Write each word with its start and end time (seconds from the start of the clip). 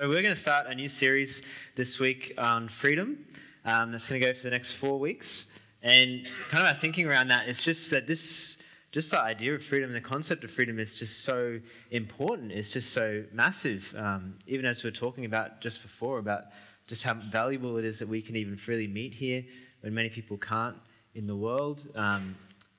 So 0.00 0.08
we're 0.08 0.22
going 0.22 0.32
to 0.32 0.40
start 0.40 0.68
a 0.68 0.76
new 0.76 0.88
series 0.88 1.42
this 1.74 1.98
week 1.98 2.32
on 2.38 2.68
freedom. 2.68 3.26
Um, 3.64 3.90
that's 3.90 4.08
going 4.08 4.20
to 4.20 4.28
go 4.28 4.32
for 4.32 4.44
the 4.44 4.50
next 4.50 4.74
four 4.74 4.96
weeks, 5.00 5.48
and 5.82 6.24
kind 6.50 6.62
of 6.62 6.68
our 6.68 6.74
thinking 6.74 7.08
around 7.08 7.26
that 7.28 7.48
is 7.48 7.60
just 7.60 7.90
that 7.90 8.06
this, 8.06 8.62
just 8.92 9.10
the 9.10 9.20
idea 9.20 9.56
of 9.56 9.64
freedom, 9.64 9.92
the 9.92 10.00
concept 10.00 10.44
of 10.44 10.52
freedom 10.52 10.78
is 10.78 10.94
just 10.94 11.24
so 11.24 11.58
important. 11.90 12.52
It's 12.52 12.70
just 12.72 12.92
so 12.92 13.24
massive. 13.32 13.92
Um, 13.98 14.38
even 14.46 14.66
as 14.66 14.84
we 14.84 14.88
are 14.88 14.92
talking 14.92 15.24
about 15.24 15.60
just 15.60 15.82
before 15.82 16.20
about 16.20 16.44
just 16.86 17.02
how 17.02 17.14
valuable 17.14 17.76
it 17.76 17.84
is 17.84 17.98
that 17.98 18.06
we 18.06 18.22
can 18.22 18.36
even 18.36 18.56
freely 18.56 18.86
meet 18.86 19.12
here 19.12 19.42
when 19.80 19.92
many 19.92 20.10
people 20.10 20.38
can't 20.38 20.76
in 21.16 21.26
the 21.26 21.34
world. 21.34 21.88
Um, 21.96 22.36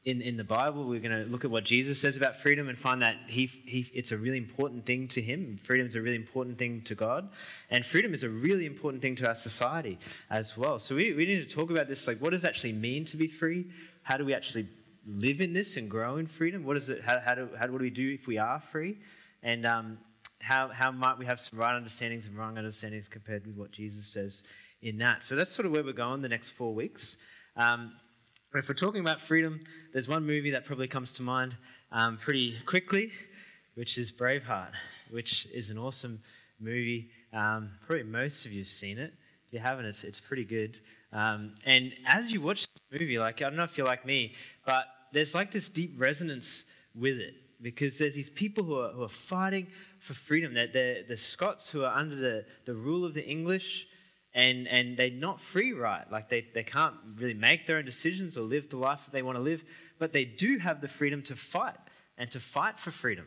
in, 0.10 0.22
in 0.22 0.38
the 0.38 0.44
Bible, 0.44 0.86
we're 0.86 1.00
going 1.00 1.24
to 1.24 1.30
look 1.30 1.46
at 1.46 1.52
what 1.52 1.64
Jesus 1.64 2.02
says 2.02 2.18
about 2.18 2.36
freedom 2.36 2.68
and 2.68 2.78
find 2.78 3.02
that 3.02 3.18
he, 3.28 3.46
he, 3.46 3.86
it's 3.94 4.12
a 4.12 4.18
really 4.18 4.38
important 4.38 4.86
thing 4.86 5.08
to 5.10 5.22
him. 5.22 5.58
Freedom 5.58 5.86
is 5.86 5.96
a 5.96 6.02
really 6.02 6.16
important 6.16 6.58
thing 6.58 6.82
to 6.82 6.96
God. 6.96 7.30
And 7.70 7.86
freedom 7.86 8.14
is 8.14 8.24
a 8.24 8.30
really 8.30 8.66
important 8.66 9.02
thing 9.02 9.16
to 9.18 9.28
our 9.28 9.36
society 9.36 10.00
as 10.30 10.58
well. 10.58 10.80
So 10.80 10.96
we, 10.96 11.14
we 11.14 11.26
need 11.26 11.48
to 11.48 11.56
talk 11.56 11.70
about 11.70 11.88
this 11.88 12.08
like, 12.08 12.18
what 12.18 12.32
does 12.32 12.44
it 12.44 12.48
actually 12.48 12.74
mean 12.74 13.06
to 13.06 13.18
be 13.18 13.28
free? 13.28 13.68
How 14.02 14.18
do 14.18 14.26
we 14.26 14.34
actually 14.34 14.68
live 15.06 15.42
in 15.42 15.54
this 15.54 15.78
and 15.78 15.90
grow 15.90 16.18
in 16.18 16.26
freedom? 16.26 16.64
What 16.64 16.78
is 16.78 16.90
it? 16.90 17.04
How, 17.04 17.20
how, 17.20 17.36
do, 17.36 17.50
how 17.60 17.68
what 17.68 17.78
do 17.78 17.84
we 17.84 17.90
do 17.90 18.12
if 18.12 18.26
we 18.26 18.38
are 18.38 18.60
free? 18.60 18.98
And 19.44 19.66
um, 19.66 20.00
how, 20.42 20.70
how 20.70 20.92
might 20.92 21.20
we 21.20 21.26
have 21.26 21.40
some 21.40 21.60
right 21.60 21.76
understandings 21.76 22.26
and 22.26 22.36
wrong 22.36 22.58
understandings 22.58 23.08
compared 23.08 23.46
with 23.46 23.56
what 23.56 23.72
Jesus 23.72 24.08
says 24.08 24.44
in 24.82 24.98
that? 24.98 25.24
So 25.24 25.36
that's 25.36 25.52
sort 25.52 25.68
of 25.68 25.72
where 25.72 25.84
we're 25.84 25.94
going 25.94 26.22
the 26.22 26.30
next 26.30 26.52
four 26.52 26.74
weeks. 26.74 27.18
Um, 27.56 27.94
but 28.52 28.60
if 28.60 28.68
we're 28.68 28.76
talking 28.76 29.02
about 29.02 29.20
freedom, 29.20 29.62
there's 29.94 30.10
one 30.10 30.26
movie 30.26 30.52
that 30.52 30.66
probably 30.66 30.88
comes 30.88 31.14
to 31.14 31.24
mind 31.24 31.56
um, 31.92 32.18
pretty 32.18 32.56
quickly, 32.66 33.12
which 33.76 33.98
is 33.98 34.12
Braveheart, 34.12 34.72
which 35.12 35.48
is 35.54 35.70
an 35.70 35.78
awesome 35.78 36.20
movie. 36.60 37.10
Um, 37.32 37.70
probably 37.86 38.04
most 38.04 38.46
of 38.46 38.52
you 38.52 38.60
have 38.60 38.68
seen 38.68 38.98
it. 38.98 39.14
If 39.48 39.54
you 39.54 39.60
haven't, 39.60 39.86
it's, 39.86 40.04
it's 40.04 40.20
pretty 40.20 40.46
good. 40.46 40.80
Um, 41.14 41.54
and 41.66 41.94
as 42.08 42.32
you 42.32 42.42
watch 42.42 42.66
the 42.90 43.00
movie, 43.00 43.20
like 43.20 43.42
I 43.42 43.46
don't 43.46 43.56
know 43.56 43.64
if 43.64 43.78
you're 43.78 43.88
like 43.88 44.06
me, 44.06 44.34
but 44.66 44.86
there's 45.12 45.36
like 45.36 45.52
this 45.52 45.70
deep 45.70 45.94
resonance 45.98 46.66
with 46.96 47.18
it 47.18 47.36
because 47.62 47.98
there's 47.98 48.16
these 48.16 48.30
people 48.30 48.64
who 48.64 48.80
are, 48.80 48.90
who 48.90 49.04
are 49.04 49.10
fighting 49.10 49.68
for 50.00 50.14
freedom. 50.14 50.54
They're, 50.54 50.68
they're 50.68 51.04
the 51.08 51.18
Scots 51.18 51.70
who 51.70 51.84
are 51.84 51.96
under 51.96 52.16
the, 52.16 52.46
the 52.66 52.74
rule 52.74 53.06
of 53.06 53.14
the 53.14 53.28
English 53.28 53.88
and, 54.40 54.70
and 54.70 54.96
they're 54.96 55.12
not 55.12 55.42
free 55.42 55.74
right. 55.74 56.10
Like 56.10 56.30
they, 56.30 56.48
they 56.54 56.64
can't 56.64 56.96
really 57.18 57.34
make 57.34 57.68
their 57.68 57.78
own 57.78 57.84
decisions 57.84 58.38
or 58.38 58.42
live 58.44 58.70
the 58.70 58.78
life 58.78 59.04
that 59.04 59.12
they 59.12 59.22
want 59.22 59.38
to 59.38 59.42
live, 59.42 59.66
but 59.98 60.14
they 60.14 60.24
do 60.24 60.58
have 60.60 60.80
the 60.80 60.88
freedom 60.88 61.22
to 61.24 61.36
fight 61.36 61.76
and 62.18 62.32
to 62.32 62.40
fight 62.40 62.80
for 62.80 62.90
freedom. 62.90 63.26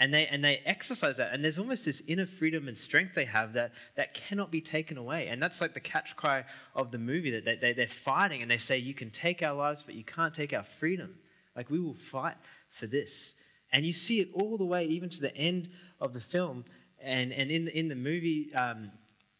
And 0.00 0.12
they, 0.12 0.26
and 0.26 0.44
they 0.44 0.58
exercise 0.64 1.16
that. 1.18 1.32
And 1.32 1.44
there's 1.44 1.60
almost 1.60 1.84
this 1.84 2.02
inner 2.08 2.26
freedom 2.26 2.66
and 2.66 2.76
strength 2.76 3.14
they 3.14 3.24
have 3.24 3.52
that, 3.52 3.72
that 3.94 4.14
cannot 4.14 4.50
be 4.50 4.60
taken 4.60 4.96
away. 4.96 5.28
And 5.28 5.40
that's 5.40 5.60
like 5.60 5.74
the 5.74 5.80
catch 5.80 6.16
cry 6.16 6.44
of 6.74 6.90
the 6.90 6.98
movie 6.98 7.30
that 7.30 7.44
they, 7.44 7.54
they, 7.54 7.72
they're 7.72 7.86
fighting 7.86 8.42
and 8.42 8.50
they 8.50 8.56
say, 8.56 8.78
You 8.78 8.94
can 8.94 9.10
take 9.10 9.44
our 9.44 9.54
lives, 9.54 9.84
but 9.84 9.94
you 9.94 10.04
can't 10.04 10.34
take 10.34 10.52
our 10.52 10.64
freedom. 10.64 11.14
Like 11.54 11.70
we 11.70 11.78
will 11.78 11.94
fight 11.94 12.36
for 12.68 12.88
this. 12.88 13.36
And 13.72 13.86
you 13.86 13.92
see 13.92 14.20
it 14.20 14.30
all 14.34 14.56
the 14.56 14.64
way, 14.64 14.86
even 14.86 15.08
to 15.10 15.20
the 15.20 15.36
end 15.36 15.68
of 16.00 16.12
the 16.14 16.20
film. 16.20 16.64
And, 17.00 17.32
and 17.32 17.50
in, 17.50 17.68
in 17.68 17.88
the 17.88 17.96
movie, 17.96 18.52
um, 18.54 18.90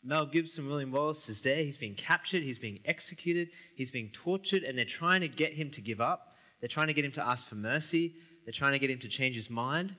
Mel 0.03 0.27
Gibson, 0.27 0.69
William 0.69 0.93
Wallace 0.93 1.29
is 1.29 1.43
there. 1.43 1.57
He's 1.57 1.79
being 1.79 1.95
captured, 1.95 2.43
he's 2.43 2.59
being 2.59 2.81
executed, 2.85 3.51
he's 3.75 3.91
being 3.91 4.11
tortured, 4.13 4.63
and 4.63 4.79
they're 4.79 4.85
trying 4.85 5.21
to 5.23 5.29
get 5.29 5.53
him 5.53 5.71
to 5.73 5.81
give 5.81 6.01
up. 6.01 6.37
They're 6.61 6.69
trying 6.69 6.87
to 6.89 6.93
get 6.93 7.05
him 7.05 7.13
to 7.13 7.27
ask 7.27 7.49
for 7.49 7.57
mercy. 7.57 8.15
They're 8.45 8.53
trying 8.53 8.73
to 8.73 8.79
get 8.79 8.91
him 8.91 8.99
to 9.01 9.09
change 9.09 9.35
his 9.35 9.51
mind, 9.51 9.95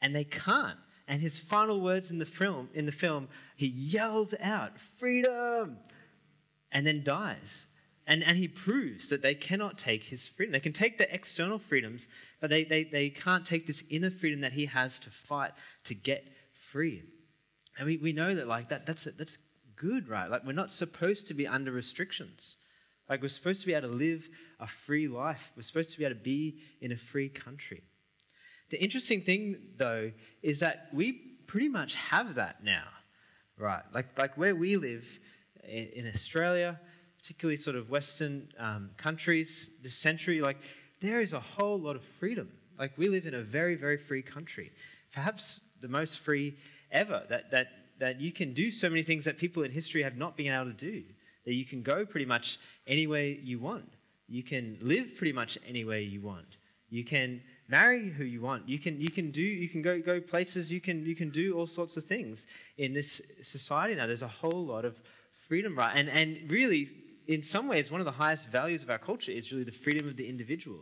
and 0.00 0.14
they 0.14 0.24
can't. 0.24 0.78
And 1.08 1.20
his 1.20 1.38
final 1.38 1.80
words 1.80 2.10
in 2.10 2.18
the 2.18 2.26
film, 2.26 2.68
in 2.74 2.86
the 2.86 2.92
film, 2.92 3.28
he 3.54 3.66
yells 3.66 4.34
out, 4.40 4.80
"Freedom!" 4.80 5.78
and 6.72 6.86
then 6.86 7.04
dies. 7.04 7.68
And, 8.08 8.22
and 8.22 8.36
he 8.36 8.46
proves 8.46 9.08
that 9.08 9.22
they 9.22 9.34
cannot 9.34 9.78
take 9.78 10.04
his 10.04 10.28
freedom. 10.28 10.52
They 10.52 10.60
can 10.60 10.72
take 10.72 10.96
the 10.96 11.12
external 11.12 11.58
freedoms, 11.58 12.06
but 12.40 12.50
they, 12.50 12.62
they, 12.62 12.84
they 12.84 13.10
can't 13.10 13.44
take 13.44 13.66
this 13.66 13.82
inner 13.90 14.10
freedom 14.10 14.40
that 14.42 14.52
he 14.52 14.66
has 14.66 14.98
to 15.00 15.10
fight 15.10 15.52
to 15.84 15.94
get 15.94 16.24
free. 16.52 17.02
And 17.78 17.86
we, 17.86 17.96
we 17.98 18.12
know 18.12 18.34
that 18.34 18.46
like 18.46 18.68
that 18.68 18.86
that's 18.86 19.04
that's 19.04 19.38
good, 19.76 20.08
right? 20.08 20.30
Like 20.30 20.44
we're 20.44 20.52
not 20.52 20.70
supposed 20.70 21.26
to 21.28 21.34
be 21.34 21.46
under 21.46 21.70
restrictions. 21.70 22.58
Like 23.08 23.22
we're 23.22 23.28
supposed 23.28 23.60
to 23.60 23.66
be 23.66 23.74
able 23.74 23.90
to 23.90 23.94
live 23.94 24.28
a 24.58 24.66
free 24.66 25.06
life. 25.06 25.52
We're 25.54 25.62
supposed 25.62 25.92
to 25.92 25.98
be 25.98 26.04
able 26.04 26.16
to 26.16 26.22
be 26.22 26.58
in 26.80 26.92
a 26.92 26.96
free 26.96 27.28
country. 27.28 27.82
The 28.70 28.82
interesting 28.82 29.20
thing 29.20 29.58
though 29.76 30.10
is 30.42 30.60
that 30.60 30.88
we 30.92 31.12
pretty 31.46 31.68
much 31.68 31.94
have 31.94 32.34
that 32.34 32.64
now. 32.64 32.84
Right? 33.58 33.82
Like 33.92 34.18
like 34.18 34.36
where 34.36 34.54
we 34.54 34.76
live 34.76 35.18
in, 35.64 35.88
in 35.88 36.08
Australia, 36.08 36.80
particularly 37.18 37.56
sort 37.56 37.76
of 37.76 37.90
Western 37.90 38.48
um, 38.58 38.90
countries 38.96 39.70
this 39.82 39.94
century, 39.94 40.40
like 40.40 40.58
there 41.00 41.20
is 41.20 41.32
a 41.32 41.40
whole 41.40 41.78
lot 41.78 41.96
of 41.96 42.04
freedom. 42.04 42.50
Like 42.78 42.96
we 42.96 43.08
live 43.08 43.26
in 43.26 43.34
a 43.34 43.42
very, 43.42 43.74
very 43.74 43.96
free 43.96 44.22
country. 44.22 44.72
Perhaps 45.12 45.60
the 45.80 45.88
most 45.88 46.20
free 46.20 46.56
ever. 46.96 47.22
That, 47.28 47.50
that, 47.50 47.68
that 47.98 48.20
you 48.20 48.32
can 48.32 48.52
do 48.52 48.70
so 48.70 48.88
many 48.88 49.02
things 49.02 49.24
that 49.26 49.38
people 49.38 49.62
in 49.62 49.70
history 49.70 50.02
have 50.02 50.16
not 50.16 50.36
been 50.36 50.52
able 50.52 50.66
to 50.66 50.72
do. 50.72 51.02
That 51.44 51.54
you 51.54 51.64
can 51.64 51.82
go 51.82 52.04
pretty 52.04 52.26
much 52.26 52.58
anywhere 52.86 53.26
you 53.26 53.58
want. 53.58 53.88
You 54.28 54.42
can 54.42 54.78
live 54.80 55.16
pretty 55.16 55.32
much 55.32 55.56
anywhere 55.66 56.00
you 56.00 56.20
want. 56.20 56.56
You 56.88 57.04
can 57.04 57.40
marry 57.68 58.08
who 58.08 58.24
you 58.24 58.40
want. 58.40 58.68
You 58.68 58.78
can, 58.78 59.00
you 59.00 59.10
can 59.10 59.30
do, 59.30 59.42
you 59.42 59.68
can 59.68 59.82
go, 59.82 60.00
go 60.00 60.20
places, 60.20 60.72
you 60.72 60.80
can, 60.80 61.04
you 61.04 61.14
can 61.14 61.30
do 61.30 61.56
all 61.56 61.66
sorts 61.66 61.96
of 61.96 62.04
things 62.04 62.46
in 62.78 62.92
this 62.92 63.22
society 63.42 63.94
now. 63.94 64.06
There's 64.06 64.22
a 64.22 64.28
whole 64.28 64.64
lot 64.64 64.84
of 64.84 65.00
freedom, 65.46 65.76
right? 65.76 65.92
And, 65.94 66.08
and 66.08 66.50
really, 66.50 66.88
in 67.26 67.42
some 67.42 67.68
ways, 67.68 67.90
one 67.90 68.00
of 68.00 68.04
the 68.04 68.12
highest 68.12 68.50
values 68.50 68.82
of 68.82 68.90
our 68.90 68.98
culture 68.98 69.32
is 69.32 69.52
really 69.52 69.64
the 69.64 69.72
freedom 69.72 70.08
of 70.08 70.16
the 70.16 70.28
individual. 70.28 70.80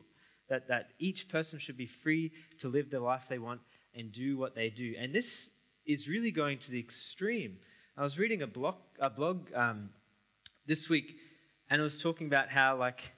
That, 0.49 0.69
that 0.69 0.91
each 0.99 1.29
person 1.29 1.59
should 1.59 1.79
be 1.79 1.87
free 1.87 2.33
to 2.59 2.69
live 2.69 2.91
the 2.91 3.01
life 3.01 3.29
they 3.29 3.39
want 3.39 3.61
and 3.95 4.13
do 4.13 4.37
what 4.37 4.55
they 4.55 4.69
do. 4.69 4.95
And 4.99 5.13
this 5.13 5.51
is 5.87 6.09
really 6.09 6.31
going 6.31 6.59
to 6.59 6.71
the 6.71 6.79
extreme. 6.79 7.59
I 7.97 8.03
was 8.03 8.19
reading 8.19 8.43
a 8.43 8.47
blog, 8.47 8.77
a 8.99 9.11
blog 9.11 9.49
um, 9.55 9.91
this 10.67 10.89
week, 10.89 11.17
and 11.71 11.81
it 11.81 11.85
was 11.85 12.03
talking 12.03 12.27
about 12.27 12.49
how 12.49 12.77
like 12.77 13.13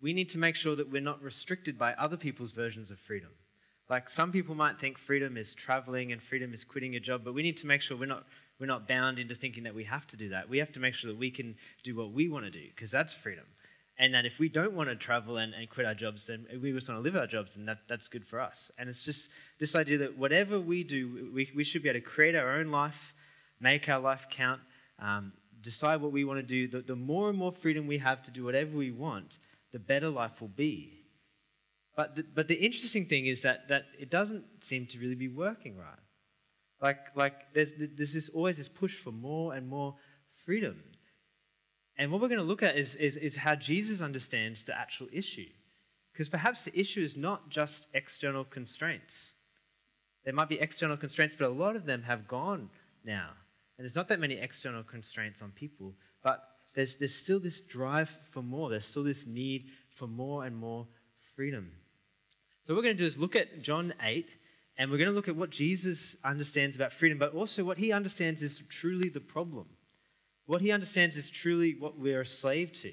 we 0.00 0.12
need 0.12 0.28
to 0.30 0.38
make 0.38 0.56
sure 0.56 0.74
that 0.76 0.90
we're 0.90 1.00
not 1.00 1.22
restricted 1.22 1.78
by 1.78 1.94
other 1.94 2.16
people's 2.16 2.52
versions 2.52 2.90
of 2.90 2.98
freedom. 2.98 3.30
Like 3.88 4.08
some 4.08 4.32
people 4.32 4.54
might 4.54 4.78
think 4.78 4.98
freedom 4.98 5.36
is 5.36 5.54
traveling 5.54 6.12
and 6.12 6.22
freedom 6.22 6.54
is 6.54 6.64
quitting 6.64 6.96
a 6.96 7.00
job, 7.00 7.22
but 7.24 7.34
we 7.34 7.42
need 7.42 7.56
to 7.58 7.66
make 7.66 7.80
sure 7.80 7.96
we're 7.96 8.06
not 8.06 8.26
we're 8.58 8.66
not 8.66 8.86
bound 8.86 9.18
into 9.18 9.34
thinking 9.34 9.64
that 9.64 9.74
we 9.74 9.84
have 9.84 10.06
to 10.08 10.16
do 10.16 10.28
that. 10.28 10.48
We 10.48 10.58
have 10.58 10.72
to 10.72 10.80
make 10.80 10.94
sure 10.94 11.10
that 11.10 11.18
we 11.18 11.30
can 11.30 11.56
do 11.82 11.96
what 11.96 12.12
we 12.12 12.28
want 12.28 12.44
to 12.44 12.50
do 12.50 12.64
because 12.74 12.90
that's 12.90 13.12
freedom 13.12 13.44
and 13.98 14.14
that 14.14 14.24
if 14.24 14.38
we 14.38 14.48
don't 14.48 14.74
want 14.74 14.88
to 14.88 14.96
travel 14.96 15.36
and, 15.36 15.54
and 15.54 15.68
quit 15.68 15.86
our 15.86 15.94
jobs, 15.94 16.26
then 16.26 16.46
we 16.60 16.72
just 16.72 16.88
want 16.88 16.98
to 16.98 17.02
live 17.02 17.16
our 17.16 17.26
jobs, 17.26 17.56
and 17.56 17.68
that, 17.68 17.86
that's 17.88 18.08
good 18.08 18.24
for 18.24 18.40
us. 18.40 18.70
And 18.78 18.88
it's 18.88 19.04
just 19.04 19.30
this 19.58 19.76
idea 19.76 19.98
that 19.98 20.16
whatever 20.16 20.58
we 20.58 20.82
do, 20.82 21.30
we, 21.34 21.50
we 21.54 21.64
should 21.64 21.82
be 21.82 21.88
able 21.88 22.00
to 22.00 22.06
create 22.06 22.34
our 22.34 22.52
own 22.52 22.70
life, 22.70 23.14
make 23.60 23.88
our 23.88 24.00
life 24.00 24.26
count, 24.30 24.60
um, 24.98 25.32
decide 25.60 26.00
what 26.00 26.12
we 26.12 26.24
want 26.24 26.40
to 26.40 26.42
do. 26.42 26.68
The, 26.68 26.80
the 26.80 26.96
more 26.96 27.28
and 27.28 27.38
more 27.38 27.52
freedom 27.52 27.86
we 27.86 27.98
have 27.98 28.22
to 28.22 28.30
do 28.30 28.44
whatever 28.44 28.76
we 28.76 28.90
want, 28.90 29.38
the 29.72 29.78
better 29.78 30.08
life 30.08 30.40
will 30.40 30.48
be. 30.48 31.04
But 31.94 32.16
the, 32.16 32.24
but 32.34 32.48
the 32.48 32.54
interesting 32.54 33.04
thing 33.04 33.26
is 33.26 33.42
that, 33.42 33.68
that 33.68 33.84
it 33.98 34.10
doesn't 34.10 34.44
seem 34.60 34.86
to 34.86 34.98
really 34.98 35.14
be 35.14 35.28
working 35.28 35.76
right. 35.76 35.98
Like, 36.80 37.14
like 37.14 37.52
there's, 37.54 37.74
there's 37.74 38.14
this, 38.14 38.28
always 38.30 38.56
this 38.56 38.68
push 38.68 38.94
for 38.94 39.12
more 39.12 39.54
and 39.54 39.68
more 39.68 39.96
freedom. 40.44 40.82
And 41.98 42.10
what 42.10 42.20
we're 42.20 42.28
going 42.28 42.40
to 42.40 42.46
look 42.46 42.62
at 42.62 42.76
is, 42.76 42.94
is, 42.96 43.16
is 43.16 43.36
how 43.36 43.54
Jesus 43.54 44.00
understands 44.00 44.64
the 44.64 44.78
actual 44.78 45.08
issue. 45.12 45.48
Because 46.12 46.28
perhaps 46.28 46.64
the 46.64 46.78
issue 46.78 47.02
is 47.02 47.16
not 47.16 47.48
just 47.48 47.86
external 47.94 48.44
constraints. 48.44 49.34
There 50.24 50.34
might 50.34 50.48
be 50.48 50.60
external 50.60 50.96
constraints, 50.96 51.34
but 51.34 51.46
a 51.46 51.50
lot 51.50 51.76
of 51.76 51.86
them 51.86 52.02
have 52.02 52.28
gone 52.28 52.70
now. 53.04 53.30
And 53.76 53.84
there's 53.84 53.96
not 53.96 54.08
that 54.08 54.20
many 54.20 54.34
external 54.34 54.82
constraints 54.82 55.42
on 55.42 55.50
people, 55.50 55.94
but 56.22 56.42
there's, 56.74 56.96
there's 56.96 57.14
still 57.14 57.40
this 57.40 57.60
drive 57.60 58.18
for 58.30 58.42
more. 58.42 58.70
There's 58.70 58.84
still 58.84 59.02
this 59.02 59.26
need 59.26 59.66
for 59.90 60.06
more 60.06 60.44
and 60.44 60.56
more 60.56 60.86
freedom. 61.34 61.72
So, 62.62 62.72
what 62.72 62.78
we're 62.78 62.84
going 62.84 62.96
to 62.96 63.02
do 63.02 63.06
is 63.06 63.18
look 63.18 63.34
at 63.34 63.62
John 63.62 63.92
8, 64.00 64.28
and 64.78 64.90
we're 64.90 64.98
going 64.98 65.10
to 65.10 65.14
look 65.14 65.28
at 65.28 65.36
what 65.36 65.50
Jesus 65.50 66.16
understands 66.24 66.76
about 66.76 66.92
freedom, 66.92 67.18
but 67.18 67.34
also 67.34 67.64
what 67.64 67.78
he 67.78 67.92
understands 67.92 68.42
is 68.42 68.62
truly 68.68 69.08
the 69.08 69.20
problem. 69.20 69.66
What 70.46 70.60
he 70.60 70.72
understands 70.72 71.16
is 71.16 71.30
truly 71.30 71.76
what 71.78 71.98
we're 71.98 72.22
a 72.22 72.26
slave 72.26 72.72
to. 72.80 72.92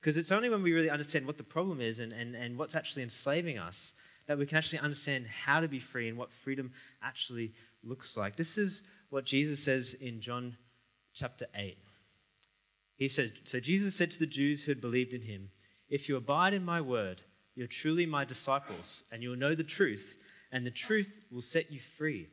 Because 0.00 0.16
it's 0.16 0.32
only 0.32 0.48
when 0.48 0.62
we 0.62 0.72
really 0.72 0.90
understand 0.90 1.26
what 1.26 1.36
the 1.36 1.44
problem 1.44 1.80
is 1.80 1.98
and, 1.98 2.12
and, 2.12 2.36
and 2.36 2.56
what's 2.56 2.76
actually 2.76 3.02
enslaving 3.02 3.58
us 3.58 3.94
that 4.26 4.38
we 4.38 4.46
can 4.46 4.58
actually 4.58 4.78
understand 4.80 5.26
how 5.26 5.60
to 5.60 5.68
be 5.68 5.78
free 5.78 6.08
and 6.08 6.18
what 6.18 6.32
freedom 6.32 6.72
actually 7.02 7.52
looks 7.82 8.16
like. 8.16 8.36
This 8.36 8.58
is 8.58 8.82
what 9.10 9.24
Jesus 9.24 9.62
says 9.62 9.94
in 9.94 10.20
John 10.20 10.56
chapter 11.14 11.46
8. 11.54 11.76
He 12.96 13.08
said, 13.08 13.32
So 13.44 13.60
Jesus 13.60 13.94
said 13.94 14.10
to 14.12 14.18
the 14.18 14.26
Jews 14.26 14.64
who 14.64 14.70
had 14.70 14.80
believed 14.80 15.14
in 15.14 15.22
him, 15.22 15.50
If 15.88 16.08
you 16.08 16.16
abide 16.16 16.54
in 16.54 16.64
my 16.64 16.80
word, 16.80 17.22
you're 17.54 17.66
truly 17.66 18.06
my 18.06 18.24
disciples, 18.24 19.04
and 19.10 19.22
you 19.22 19.30
will 19.30 19.36
know 19.36 19.54
the 19.54 19.64
truth, 19.64 20.16
and 20.52 20.64
the 20.64 20.70
truth 20.70 21.20
will 21.30 21.40
set 21.40 21.70
you 21.70 21.78
free. 21.78 22.28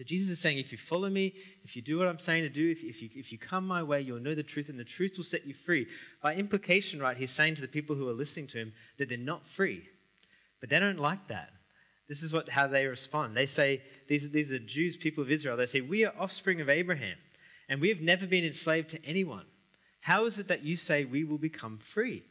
So 0.00 0.04
Jesus 0.04 0.30
is 0.30 0.38
saying, 0.38 0.56
if 0.56 0.72
you 0.72 0.78
follow 0.78 1.10
me, 1.10 1.34
if 1.62 1.76
you 1.76 1.82
do 1.82 1.98
what 1.98 2.08
I'm 2.08 2.18
saying 2.18 2.44
to 2.44 2.48
do, 2.48 2.70
if, 2.70 2.82
if, 2.82 3.02
you, 3.02 3.10
if 3.12 3.30
you 3.30 3.36
come 3.36 3.66
my 3.66 3.82
way, 3.82 4.00
you'll 4.00 4.18
know 4.18 4.34
the 4.34 4.42
truth, 4.42 4.70
and 4.70 4.80
the 4.80 4.82
truth 4.82 5.18
will 5.18 5.24
set 5.24 5.46
you 5.46 5.52
free. 5.52 5.88
By 6.22 6.36
implication, 6.36 7.00
right, 7.00 7.18
he's 7.18 7.30
saying 7.30 7.56
to 7.56 7.60
the 7.60 7.68
people 7.68 7.94
who 7.94 8.08
are 8.08 8.14
listening 8.14 8.46
to 8.46 8.58
him 8.60 8.72
that 8.96 9.10
they're 9.10 9.18
not 9.18 9.46
free. 9.46 9.82
But 10.58 10.70
they 10.70 10.78
don't 10.78 10.98
like 10.98 11.28
that. 11.28 11.50
This 12.08 12.22
is 12.22 12.32
what, 12.32 12.48
how 12.48 12.66
they 12.66 12.86
respond. 12.86 13.36
They 13.36 13.44
say, 13.44 13.82
these, 14.08 14.30
these 14.30 14.50
are 14.52 14.58
Jews, 14.58 14.96
people 14.96 15.22
of 15.22 15.30
Israel. 15.30 15.58
They 15.58 15.66
say, 15.66 15.82
We 15.82 16.06
are 16.06 16.14
offspring 16.18 16.62
of 16.62 16.70
Abraham, 16.70 17.18
and 17.68 17.78
we 17.78 17.90
have 17.90 18.00
never 18.00 18.26
been 18.26 18.42
enslaved 18.42 18.88
to 18.90 19.04
anyone. 19.04 19.44
How 20.00 20.24
is 20.24 20.38
it 20.38 20.48
that 20.48 20.64
you 20.64 20.76
say 20.76 21.04
we 21.04 21.24
will 21.24 21.36
become 21.36 21.76
free? 21.76 22.22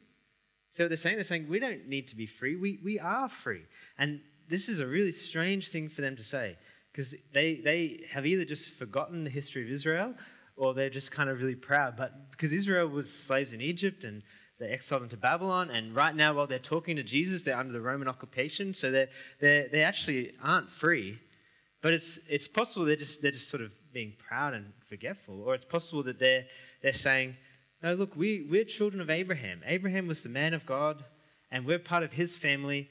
So 0.72 0.88
they're 0.88 0.98
saying, 0.98 1.18
they're 1.18 1.24
saying, 1.24 1.48
we 1.48 1.60
don't 1.60 1.88
need 1.88 2.08
to 2.08 2.16
be 2.16 2.26
free. 2.26 2.56
We, 2.56 2.80
we 2.84 3.00
are 3.00 3.30
free. 3.30 3.62
And 4.00 4.22
this 4.48 4.70
is 4.70 4.80
a 4.80 4.88
really 4.88 5.12
strange 5.12 5.70
thing 5.70 5.88
for 5.88 6.02
them 6.02 6.16
to 6.16 6.24
say 6.24 6.58
because 6.92 7.16
they, 7.34 7.56
they 7.56 8.02
have 8.10 8.26
either 8.26 8.46
just 8.46 8.72
forgotten 8.72 9.24
the 9.24 9.30
history 9.30 9.64
of 9.64 9.70
Israel 9.70 10.16
or 10.60 10.74
they're 10.74 10.90
just 10.90 11.12
kind 11.12 11.30
of 11.30 11.40
really 11.40 11.56
proud. 11.56 11.96
But 11.96 12.32
because 12.32 12.52
Israel 12.52 12.88
was 12.88 13.12
slaves 13.12 13.54
in 13.54 13.62
Egypt 13.62 14.04
and 14.04 14.22
they 14.60 14.68
exiled 14.68 15.04
into 15.04 15.16
Babylon, 15.16 15.72
and 15.72 15.96
right 15.96 16.14
now, 16.14 16.34
while 16.34 16.46
they're 16.46 16.60
talking 16.60 16.98
to 16.98 17.04
Jesus, 17.04 17.42
they're 17.42 17.58
under 17.58 17.72
the 17.72 17.80
Roman 17.80 18.10
occupation, 18.10 18.74
so 18.74 18.92
they 18.92 19.08
they 19.40 19.70
they 19.72 19.84
actually 19.84 20.34
aren't 20.44 20.70
free. 20.70 21.18
But 21.82 21.94
it's 21.94 22.20
it's 22.30 22.50
possible 22.50 22.86
they're 22.86 22.98
just 22.98 23.22
they're 23.22 23.32
just 23.32 23.50
sort 23.50 23.64
of 23.64 23.72
being 23.94 24.14
proud 24.18 24.54
and 24.54 24.74
forgetful, 24.86 25.42
or 25.42 25.56
it's 25.56 25.64
possible 25.64 26.04
that 26.04 26.20
they're 26.20 26.46
they're 26.84 26.92
saying, 26.92 27.38
"No, 27.82 27.94
look, 27.94 28.18
we 28.18 28.46
we're 28.50 28.66
children 28.66 29.00
of 29.00 29.10
Abraham. 29.10 29.62
Abraham 29.66 30.08
was 30.08 30.24
the 30.24 30.30
man 30.30 30.54
of 30.54 30.66
God, 30.66 31.06
and 31.50 31.66
we're 31.66 31.80
part 31.80 32.04
of 32.04 32.12
his 32.12 32.36
family 32.36 32.90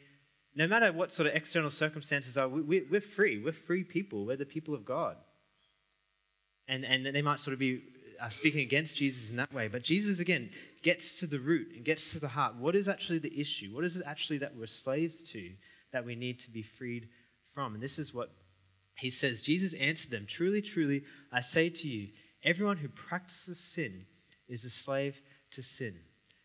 no 0.58 0.66
matter 0.66 0.92
what 0.92 1.12
sort 1.12 1.28
of 1.28 1.36
external 1.36 1.70
circumstances 1.70 2.36
are, 2.36 2.48
we, 2.48 2.84
are 2.92 3.00
free. 3.00 3.40
We're 3.40 3.52
free 3.52 3.84
people. 3.84 4.26
We're 4.26 4.36
the 4.36 4.44
people 4.44 4.74
of 4.74 4.84
God. 4.84 5.16
And, 6.66 6.84
and 6.84 7.06
they 7.06 7.22
might 7.22 7.40
sort 7.40 7.52
of 7.52 7.60
be 7.60 7.80
uh, 8.20 8.28
speaking 8.28 8.62
against 8.62 8.96
Jesus 8.96 9.30
in 9.30 9.36
that 9.36 9.52
way. 9.52 9.68
But 9.68 9.84
Jesus, 9.84 10.18
again, 10.18 10.50
gets 10.82 11.20
to 11.20 11.28
the 11.28 11.38
root 11.38 11.68
and 11.76 11.84
gets 11.84 12.12
to 12.12 12.18
the 12.18 12.26
heart. 12.26 12.56
What 12.56 12.74
is 12.74 12.88
actually 12.88 13.20
the 13.20 13.40
issue? 13.40 13.72
What 13.72 13.84
is 13.84 13.96
it 13.96 14.02
actually 14.04 14.38
that 14.38 14.56
we're 14.56 14.66
slaves 14.66 15.22
to 15.30 15.48
that 15.92 16.04
we 16.04 16.16
need 16.16 16.40
to 16.40 16.50
be 16.50 16.62
freed 16.62 17.08
from? 17.54 17.74
And 17.74 17.82
this 17.82 17.96
is 18.00 18.12
what 18.12 18.32
he 18.96 19.10
says. 19.10 19.40
Jesus 19.40 19.74
answered 19.74 20.10
them 20.10 20.26
Truly, 20.26 20.60
truly, 20.60 21.04
I 21.30 21.38
say 21.38 21.70
to 21.70 21.88
you, 21.88 22.08
everyone 22.42 22.78
who 22.78 22.88
practices 22.88 23.60
sin 23.60 24.02
is 24.48 24.64
a 24.64 24.70
slave 24.70 25.22
to 25.52 25.62
sin. 25.62 25.94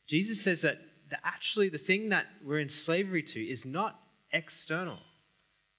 Jesus 0.06 0.44
says 0.44 0.62
that 0.62 0.78
actually 1.24 1.70
the 1.70 1.80
thing 1.80 2.10
that 2.10 2.28
we're 2.46 2.60
in 2.60 2.70
slavery 2.70 3.24
to 3.24 3.40
is 3.40 3.66
not 3.66 4.00
external. 4.34 5.00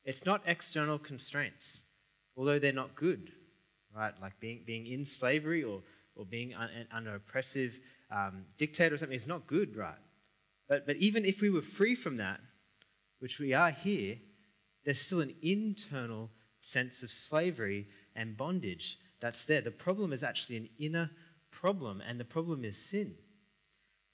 It's 0.04 0.24
not 0.24 0.42
external 0.46 0.98
constraints, 0.98 1.84
although 2.36 2.58
they're 2.58 2.72
not 2.72 2.94
good, 2.94 3.32
right? 3.94 4.14
Like 4.20 4.38
being, 4.40 4.62
being 4.66 4.86
in 4.86 5.04
slavery 5.04 5.62
or, 5.64 5.82
or 6.14 6.24
being 6.24 6.54
un, 6.54 6.68
under 6.92 7.14
oppressive 7.14 7.80
um, 8.10 8.44
dictator 8.56 8.94
or 8.94 8.98
something 8.98 9.16
is 9.16 9.26
not 9.26 9.46
good, 9.46 9.76
right? 9.76 9.94
But, 10.68 10.86
but 10.86 10.96
even 10.96 11.24
if 11.24 11.40
we 11.40 11.50
were 11.50 11.62
free 11.62 11.94
from 11.94 12.16
that, 12.16 12.40
which 13.18 13.38
we 13.38 13.52
are 13.52 13.70
here, 13.70 14.16
there's 14.84 15.00
still 15.00 15.20
an 15.20 15.34
internal 15.42 16.30
sense 16.60 17.02
of 17.02 17.10
slavery 17.10 17.88
and 18.14 18.36
bondage 18.36 18.98
that's 19.20 19.46
there. 19.46 19.60
The 19.60 19.70
problem 19.70 20.12
is 20.12 20.22
actually 20.22 20.58
an 20.58 20.68
inner 20.78 21.10
problem, 21.50 22.02
and 22.06 22.20
the 22.20 22.24
problem 22.24 22.64
is 22.64 22.76
sin. 22.76 23.14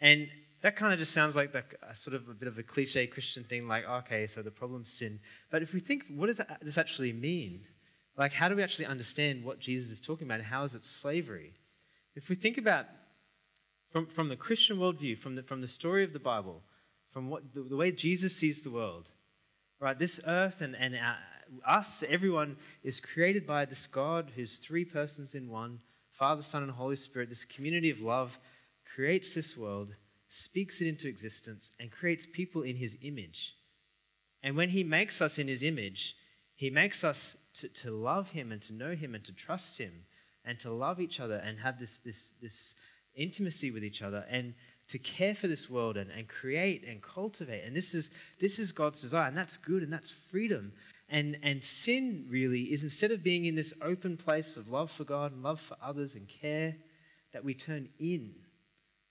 And 0.00 0.28
that 0.62 0.76
kind 0.76 0.92
of 0.92 0.98
just 0.98 1.12
sounds 1.12 1.36
like 1.36 1.52
the, 1.52 1.64
sort 1.94 2.14
of 2.14 2.28
a 2.28 2.34
bit 2.34 2.48
of 2.48 2.58
a 2.58 2.62
cliche 2.62 3.06
Christian 3.06 3.44
thing, 3.44 3.66
like, 3.66 3.88
okay, 3.88 4.26
so 4.26 4.42
the 4.42 4.50
problem's 4.50 4.92
sin. 4.92 5.20
But 5.50 5.62
if 5.62 5.72
we 5.72 5.80
think, 5.80 6.04
what 6.08 6.26
does 6.26 6.40
this 6.60 6.76
actually 6.76 7.12
mean? 7.12 7.62
Like, 8.16 8.32
how 8.32 8.48
do 8.48 8.56
we 8.56 8.62
actually 8.62 8.86
understand 8.86 9.44
what 9.44 9.58
Jesus 9.58 9.90
is 9.90 10.00
talking 10.00 10.26
about? 10.26 10.42
How 10.42 10.64
is 10.64 10.74
it 10.74 10.84
slavery? 10.84 11.54
If 12.14 12.28
we 12.28 12.34
think 12.34 12.58
about 12.58 12.86
from, 13.90 14.06
from 14.06 14.28
the 14.28 14.36
Christian 14.36 14.76
worldview, 14.76 15.16
from 15.18 15.36
the, 15.36 15.42
from 15.42 15.60
the 15.60 15.66
story 15.66 16.04
of 16.04 16.12
the 16.12 16.18
Bible, 16.18 16.62
from 17.10 17.30
what 17.30 17.54
the, 17.54 17.62
the 17.62 17.76
way 17.76 17.90
Jesus 17.90 18.36
sees 18.36 18.62
the 18.62 18.70
world, 18.70 19.10
right? 19.80 19.98
This 19.98 20.20
earth 20.26 20.60
and, 20.60 20.76
and 20.76 20.94
our, 20.96 21.16
us, 21.66 22.04
everyone, 22.08 22.56
is 22.84 23.00
created 23.00 23.46
by 23.46 23.64
this 23.64 23.86
God 23.86 24.32
who's 24.36 24.58
three 24.58 24.84
persons 24.84 25.34
in 25.34 25.48
one 25.48 25.80
Father, 26.10 26.42
Son, 26.42 26.62
and 26.62 26.72
Holy 26.72 26.96
Spirit. 26.96 27.28
This 27.28 27.44
community 27.44 27.88
of 27.88 28.02
love 28.02 28.38
creates 28.94 29.34
this 29.34 29.56
world 29.56 29.94
speaks 30.32 30.80
it 30.80 30.86
into 30.86 31.08
existence, 31.08 31.72
and 31.80 31.90
creates 31.90 32.24
people 32.24 32.62
in 32.62 32.76
his 32.76 32.96
image. 33.02 33.56
And 34.44 34.56
when 34.56 34.68
he 34.68 34.84
makes 34.84 35.20
us 35.20 35.40
in 35.40 35.48
his 35.48 35.64
image, 35.64 36.14
he 36.54 36.70
makes 36.70 37.02
us 37.02 37.36
to, 37.54 37.68
to 37.68 37.90
love 37.90 38.30
him 38.30 38.52
and 38.52 38.62
to 38.62 38.72
know 38.72 38.94
him 38.94 39.16
and 39.16 39.24
to 39.24 39.32
trust 39.34 39.78
him 39.78 39.90
and 40.44 40.56
to 40.60 40.70
love 40.70 41.00
each 41.00 41.18
other 41.18 41.42
and 41.44 41.58
have 41.58 41.80
this, 41.80 41.98
this, 41.98 42.32
this 42.40 42.76
intimacy 43.16 43.72
with 43.72 43.82
each 43.82 44.02
other 44.02 44.24
and 44.30 44.54
to 44.88 44.98
care 44.98 45.34
for 45.34 45.48
this 45.48 45.68
world 45.68 45.96
and, 45.96 46.10
and 46.12 46.28
create 46.28 46.86
and 46.86 47.02
cultivate. 47.02 47.64
And 47.64 47.74
this 47.74 47.92
is, 47.92 48.10
this 48.38 48.60
is 48.60 48.70
God's 48.70 49.00
desire, 49.00 49.26
and 49.26 49.36
that's 49.36 49.56
good 49.56 49.82
and 49.82 49.92
that's 49.92 50.12
freedom. 50.12 50.72
And, 51.08 51.38
and 51.42 51.62
sin 51.62 52.26
really 52.28 52.72
is 52.72 52.84
instead 52.84 53.10
of 53.10 53.24
being 53.24 53.46
in 53.46 53.56
this 53.56 53.74
open 53.82 54.16
place 54.16 54.56
of 54.56 54.70
love 54.70 54.92
for 54.92 55.02
God 55.02 55.32
and 55.32 55.42
love 55.42 55.60
for 55.60 55.76
others 55.82 56.14
and 56.14 56.28
care, 56.28 56.76
that 57.32 57.44
we 57.44 57.52
turn 57.52 57.88
in 57.98 58.34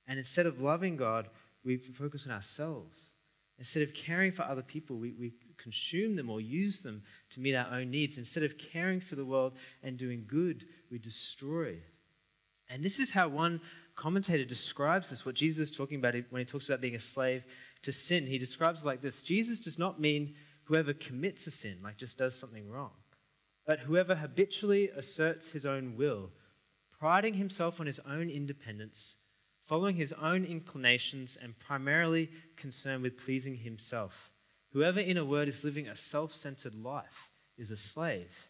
and 0.09 0.17
instead 0.17 0.47
of 0.47 0.59
loving 0.59 0.97
God, 0.97 1.29
we 1.63 1.77
focus 1.77 2.25
on 2.25 2.33
ourselves. 2.33 3.13
Instead 3.59 3.83
of 3.83 3.93
caring 3.93 4.31
for 4.31 4.41
other 4.41 4.63
people, 4.63 4.97
we, 4.97 5.11
we 5.11 5.33
consume 5.57 6.15
them 6.15 6.31
or 6.31 6.41
use 6.41 6.81
them 6.81 7.03
to 7.29 7.39
meet 7.39 7.55
our 7.55 7.71
own 7.71 7.91
needs. 7.91 8.17
Instead 8.17 8.43
of 8.43 8.57
caring 8.57 8.99
for 8.99 9.15
the 9.15 9.25
world 9.25 9.53
and 9.83 9.97
doing 9.97 10.25
good, 10.27 10.65
we 10.89 10.97
destroy. 10.97 11.77
And 12.69 12.81
this 12.81 12.99
is 12.99 13.11
how 13.11 13.27
one 13.27 13.61
commentator 13.95 14.45
describes 14.45 15.11
this, 15.11 15.25
what 15.25 15.35
Jesus 15.35 15.69
is 15.69 15.77
talking 15.77 15.99
about 15.99 16.15
when 16.31 16.39
he 16.39 16.45
talks 16.45 16.67
about 16.67 16.81
being 16.81 16.95
a 16.95 16.99
slave 16.99 17.45
to 17.83 17.91
sin. 17.91 18.25
He 18.25 18.39
describes 18.39 18.81
it 18.81 18.87
like 18.87 19.01
this 19.01 19.21
Jesus 19.21 19.59
does 19.59 19.77
not 19.77 19.99
mean 19.99 20.33
whoever 20.63 20.93
commits 20.93 21.45
a 21.45 21.51
sin, 21.51 21.77
like 21.83 21.97
just 21.97 22.17
does 22.17 22.35
something 22.35 22.67
wrong, 22.67 22.91
but 23.67 23.79
whoever 23.79 24.15
habitually 24.15 24.89
asserts 24.95 25.51
his 25.51 25.67
own 25.67 25.95
will, 25.97 26.31
priding 26.97 27.35
himself 27.35 27.79
on 27.79 27.85
his 27.85 27.99
own 28.07 28.29
independence 28.29 29.17
following 29.69 29.95
his 29.95 30.13
own 30.13 30.45
inclinations 30.45 31.37
and 31.39 31.57
primarily 31.59 32.27
concerned 32.55 33.03
with 33.03 33.23
pleasing 33.23 33.55
himself. 33.55 34.31
Whoever, 34.73 34.99
in 34.99 35.15
a 35.15 35.23
word, 35.23 35.47
is 35.47 35.63
living 35.63 35.87
a 35.87 35.95
self 35.95 36.31
centered 36.31 36.73
life 36.73 37.29
is 37.55 37.69
a 37.69 37.77
slave. 37.77 38.49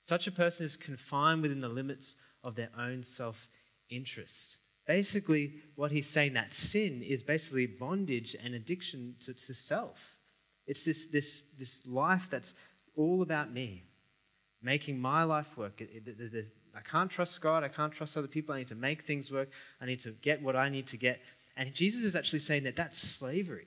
Such 0.00 0.26
a 0.26 0.32
person 0.32 0.66
is 0.66 0.76
confined 0.76 1.42
within 1.42 1.60
the 1.60 1.68
limits 1.68 2.16
of 2.42 2.56
their 2.56 2.70
own 2.76 3.04
self 3.04 3.48
interest. 3.90 4.58
Basically, 4.88 5.54
what 5.76 5.92
he's 5.92 6.08
saying 6.08 6.32
that 6.32 6.52
sin 6.52 7.00
is 7.00 7.22
basically 7.22 7.66
bondage 7.66 8.34
and 8.42 8.52
addiction 8.52 9.14
to, 9.20 9.32
to 9.32 9.54
self. 9.54 10.16
It's 10.66 10.84
this, 10.84 11.06
this, 11.06 11.44
this 11.60 11.86
life 11.86 12.28
that's 12.28 12.56
all 12.96 13.22
about 13.22 13.52
me, 13.52 13.84
making 14.60 14.98
my 15.00 15.22
life 15.22 15.56
work. 15.56 15.80
I 16.76 16.80
can't 16.80 17.10
trust 17.10 17.40
God. 17.40 17.64
I 17.64 17.68
can't 17.68 17.92
trust 17.92 18.16
other 18.16 18.28
people. 18.28 18.54
I 18.54 18.58
need 18.58 18.68
to 18.68 18.74
make 18.74 19.02
things 19.02 19.30
work. 19.32 19.50
I 19.80 19.86
need 19.86 20.00
to 20.00 20.10
get 20.10 20.42
what 20.42 20.56
I 20.56 20.68
need 20.68 20.86
to 20.88 20.96
get. 20.96 21.20
And 21.56 21.74
Jesus 21.74 22.04
is 22.04 22.16
actually 22.16 22.38
saying 22.38 22.64
that 22.64 22.76
that's 22.76 22.98
slavery. 22.98 23.66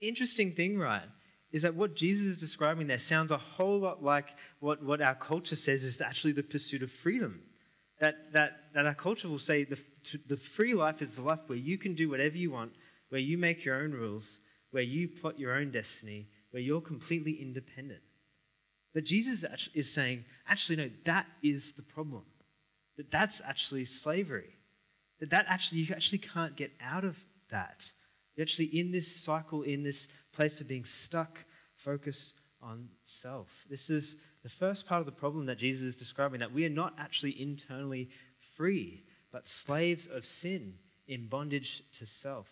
Interesting 0.00 0.52
thing, 0.52 0.78
right, 0.78 1.08
is 1.52 1.62
that 1.62 1.74
what 1.74 1.94
Jesus 1.94 2.26
is 2.26 2.38
describing 2.38 2.86
there 2.86 2.98
sounds 2.98 3.30
a 3.30 3.36
whole 3.36 3.78
lot 3.78 4.02
like 4.02 4.34
what, 4.60 4.82
what 4.82 5.00
our 5.02 5.14
culture 5.14 5.56
says 5.56 5.82
is 5.82 6.00
actually 6.00 6.32
the 6.32 6.42
pursuit 6.42 6.82
of 6.82 6.90
freedom. 6.90 7.42
That, 8.00 8.32
that, 8.32 8.52
that 8.74 8.86
our 8.86 8.94
culture 8.94 9.28
will 9.28 9.38
say 9.38 9.64
the, 9.64 9.78
the 10.26 10.36
free 10.36 10.72
life 10.72 11.02
is 11.02 11.16
the 11.16 11.22
life 11.22 11.40
where 11.46 11.58
you 11.58 11.76
can 11.76 11.94
do 11.94 12.08
whatever 12.08 12.38
you 12.38 12.50
want, 12.50 12.72
where 13.10 13.20
you 13.20 13.36
make 13.36 13.64
your 13.64 13.82
own 13.82 13.92
rules, 13.92 14.40
where 14.70 14.82
you 14.82 15.08
plot 15.08 15.38
your 15.38 15.54
own 15.54 15.70
destiny, 15.70 16.28
where 16.50 16.62
you're 16.62 16.80
completely 16.80 17.32
independent. 17.32 18.00
But 18.92 19.04
Jesus 19.04 19.44
is 19.74 19.92
saying, 19.92 20.24
actually, 20.48 20.76
no, 20.76 20.90
that 21.04 21.26
is 21.42 21.72
the 21.72 21.82
problem. 21.82 22.22
That 22.96 23.10
that's 23.10 23.40
actually 23.46 23.84
slavery. 23.84 24.56
That 25.20 25.30
that 25.30 25.46
actually, 25.48 25.82
you 25.82 25.94
actually 25.94 26.18
can't 26.18 26.56
get 26.56 26.72
out 26.80 27.04
of 27.04 27.24
that. 27.50 27.92
You're 28.34 28.42
actually 28.44 28.66
in 28.66 28.90
this 28.90 29.14
cycle, 29.14 29.62
in 29.62 29.82
this 29.82 30.08
place 30.32 30.60
of 30.60 30.68
being 30.68 30.84
stuck, 30.84 31.44
focused 31.76 32.40
on 32.62 32.88
self. 33.02 33.64
This 33.70 33.90
is 33.90 34.16
the 34.42 34.48
first 34.48 34.86
part 34.86 35.00
of 35.00 35.06
the 35.06 35.12
problem 35.12 35.46
that 35.46 35.58
Jesus 35.58 35.82
is 35.82 35.96
describing 35.96 36.40
that 36.40 36.52
we 36.52 36.66
are 36.66 36.70
not 36.70 36.94
actually 36.98 37.40
internally 37.40 38.10
free, 38.56 39.04
but 39.32 39.46
slaves 39.46 40.06
of 40.06 40.24
sin 40.24 40.74
in 41.06 41.26
bondage 41.26 41.82
to 41.92 42.06
self. 42.06 42.50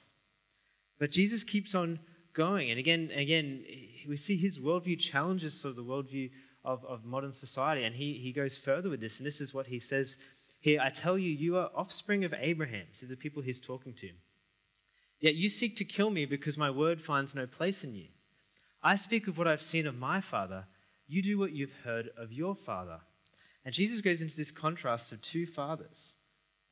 But 0.98 1.10
Jesus 1.10 1.44
keeps 1.44 1.74
on 1.74 2.00
going. 2.38 2.70
And 2.70 2.78
again, 2.78 3.10
again, 3.14 3.64
we 4.08 4.16
see 4.16 4.36
his 4.36 4.58
worldview 4.58 4.98
challenges 4.98 5.60
sort 5.60 5.70
of 5.70 5.76
the 5.76 5.84
worldview 5.84 6.30
of, 6.64 6.84
of 6.86 7.04
modern 7.04 7.32
society. 7.32 7.84
And 7.84 7.94
he, 7.94 8.14
he 8.14 8.32
goes 8.32 8.56
further 8.56 8.88
with 8.88 9.00
this. 9.00 9.18
And 9.18 9.26
this 9.26 9.42
is 9.42 9.52
what 9.52 9.66
he 9.66 9.78
says 9.78 10.16
here 10.60 10.80
I 10.82 10.88
tell 10.88 11.18
you, 11.18 11.30
you 11.30 11.56
are 11.56 11.70
offspring 11.74 12.24
of 12.24 12.34
Abraham. 12.38 12.86
These 12.90 13.04
are 13.04 13.14
the 13.14 13.16
people 13.16 13.42
he's 13.42 13.60
talking 13.60 13.92
to. 13.94 14.10
Yet 15.20 15.34
you 15.34 15.48
seek 15.48 15.76
to 15.76 15.84
kill 15.84 16.10
me 16.10 16.26
because 16.26 16.56
my 16.56 16.70
word 16.70 17.02
finds 17.02 17.34
no 17.34 17.46
place 17.46 17.84
in 17.84 17.94
you. 17.94 18.06
I 18.82 18.96
speak 18.96 19.26
of 19.26 19.36
what 19.36 19.48
I've 19.48 19.62
seen 19.62 19.86
of 19.86 19.98
my 19.98 20.20
father, 20.20 20.66
you 21.06 21.22
do 21.22 21.38
what 21.38 21.52
you've 21.52 21.74
heard 21.84 22.10
of 22.16 22.32
your 22.32 22.54
father. 22.54 23.00
And 23.64 23.74
Jesus 23.74 24.00
goes 24.00 24.22
into 24.22 24.36
this 24.36 24.50
contrast 24.50 25.12
of 25.12 25.20
two 25.20 25.46
fathers. 25.46 26.18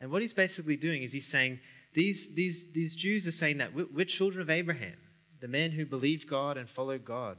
And 0.00 0.10
what 0.10 0.22
he's 0.22 0.34
basically 0.34 0.76
doing 0.76 1.02
is 1.02 1.12
he's 1.12 1.26
saying, 1.26 1.58
these, 1.94 2.34
these, 2.34 2.72
these 2.72 2.94
Jews 2.94 3.26
are 3.26 3.32
saying 3.32 3.58
that 3.58 3.74
we're, 3.74 3.86
we're 3.92 4.04
children 4.04 4.42
of 4.42 4.50
Abraham, 4.50 4.96
the 5.46 5.52
men 5.52 5.70
who 5.70 5.86
believed 5.86 6.28
God 6.28 6.56
and 6.56 6.68
followed 6.68 7.04
God. 7.04 7.36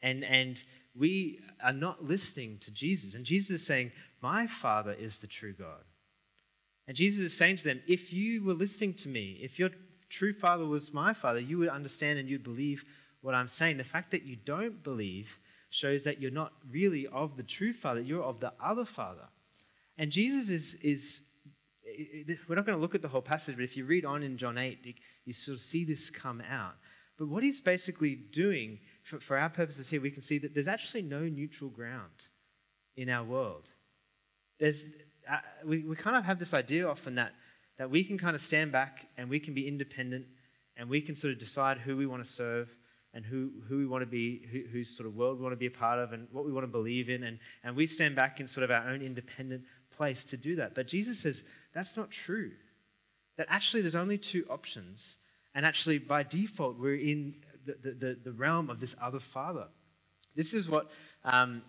And, 0.00 0.22
and 0.22 0.62
we 0.94 1.40
are 1.64 1.72
not 1.72 2.04
listening 2.04 2.58
to 2.58 2.72
Jesus. 2.72 3.16
And 3.16 3.24
Jesus 3.24 3.62
is 3.62 3.66
saying, 3.66 3.90
My 4.22 4.46
Father 4.46 4.92
is 4.92 5.18
the 5.18 5.26
true 5.26 5.52
God. 5.52 5.82
And 6.86 6.96
Jesus 6.96 7.20
is 7.32 7.36
saying 7.36 7.56
to 7.56 7.64
them, 7.64 7.82
If 7.88 8.12
you 8.12 8.44
were 8.44 8.54
listening 8.54 8.94
to 8.94 9.08
me, 9.08 9.40
if 9.42 9.58
your 9.58 9.70
true 10.08 10.32
Father 10.32 10.64
was 10.64 10.94
my 10.94 11.12
Father, 11.12 11.40
you 11.40 11.58
would 11.58 11.68
understand 11.68 12.20
and 12.20 12.28
you'd 12.28 12.44
believe 12.44 12.84
what 13.20 13.34
I'm 13.34 13.48
saying. 13.48 13.78
The 13.78 13.84
fact 13.84 14.12
that 14.12 14.22
you 14.22 14.36
don't 14.36 14.84
believe 14.84 15.40
shows 15.70 16.04
that 16.04 16.20
you're 16.20 16.30
not 16.30 16.52
really 16.70 17.08
of 17.08 17.36
the 17.36 17.42
true 17.42 17.72
Father, 17.72 18.00
you're 18.00 18.22
of 18.22 18.38
the 18.38 18.52
other 18.62 18.84
Father. 18.84 19.26
And 19.98 20.12
Jesus 20.12 20.50
is, 20.50 20.74
is 20.76 21.22
we're 22.48 22.54
not 22.54 22.64
going 22.64 22.78
to 22.78 22.82
look 22.82 22.94
at 22.94 23.02
the 23.02 23.08
whole 23.08 23.22
passage, 23.22 23.56
but 23.56 23.64
if 23.64 23.76
you 23.76 23.86
read 23.86 24.04
on 24.04 24.22
in 24.22 24.36
John 24.36 24.56
8, 24.56 24.94
you 25.24 25.32
sort 25.32 25.56
of 25.56 25.60
see 25.60 25.84
this 25.84 26.10
come 26.10 26.40
out. 26.48 26.74
But 27.16 27.28
what 27.28 27.42
he's 27.42 27.60
basically 27.60 28.16
doing, 28.16 28.80
for, 29.02 29.20
for 29.20 29.38
our 29.38 29.48
purposes 29.48 29.88
here, 29.88 30.00
we 30.00 30.10
can 30.10 30.22
see 30.22 30.38
that 30.38 30.54
there's 30.54 30.68
actually 30.68 31.02
no 31.02 31.20
neutral 31.20 31.70
ground 31.70 32.28
in 32.96 33.08
our 33.08 33.24
world. 33.24 33.72
There's, 34.58 34.86
uh, 35.30 35.38
we, 35.64 35.80
we 35.84 35.96
kind 35.96 36.16
of 36.16 36.24
have 36.24 36.38
this 36.38 36.54
idea 36.54 36.88
often 36.88 37.14
that, 37.14 37.32
that 37.78 37.90
we 37.90 38.04
can 38.04 38.18
kind 38.18 38.34
of 38.34 38.40
stand 38.40 38.72
back 38.72 39.06
and 39.16 39.28
we 39.28 39.40
can 39.40 39.54
be 39.54 39.66
independent 39.66 40.26
and 40.76 40.88
we 40.88 41.00
can 41.00 41.14
sort 41.14 41.32
of 41.32 41.38
decide 41.38 41.78
who 41.78 41.96
we 41.96 42.06
want 42.06 42.24
to 42.24 42.28
serve 42.28 42.76
and 43.12 43.24
who, 43.24 43.50
who 43.68 43.78
we 43.78 43.86
want 43.86 44.02
to 44.02 44.06
be, 44.06 44.42
who, 44.50 44.62
whose 44.72 44.90
sort 44.90 45.08
of 45.08 45.14
world 45.14 45.38
we 45.38 45.42
want 45.44 45.52
to 45.52 45.56
be 45.56 45.66
a 45.66 45.70
part 45.70 46.00
of 46.00 46.12
and 46.12 46.26
what 46.32 46.44
we 46.44 46.52
want 46.52 46.64
to 46.64 46.68
believe 46.68 47.08
in. 47.08 47.22
And, 47.22 47.38
and 47.62 47.76
we 47.76 47.86
stand 47.86 48.16
back 48.16 48.40
in 48.40 48.48
sort 48.48 48.64
of 48.64 48.72
our 48.72 48.88
own 48.88 49.02
independent 49.02 49.62
place 49.90 50.24
to 50.26 50.36
do 50.36 50.56
that. 50.56 50.74
But 50.74 50.88
Jesus 50.88 51.20
says 51.20 51.44
that's 51.72 51.96
not 51.96 52.10
true. 52.10 52.50
That 53.36 53.46
actually 53.48 53.82
there's 53.82 53.94
only 53.94 54.18
two 54.18 54.44
options. 54.50 55.18
And 55.54 55.64
actually, 55.64 55.98
by 55.98 56.22
default, 56.22 56.78
we're 56.78 56.96
in 56.96 57.36
the, 57.64 57.92
the, 57.92 58.18
the 58.22 58.32
realm 58.32 58.70
of 58.70 58.80
this 58.80 58.94
other 59.00 59.20
father. 59.20 59.68
This 60.34 60.52
is 60.52 60.68
what 60.68 60.90
um, 61.24 61.62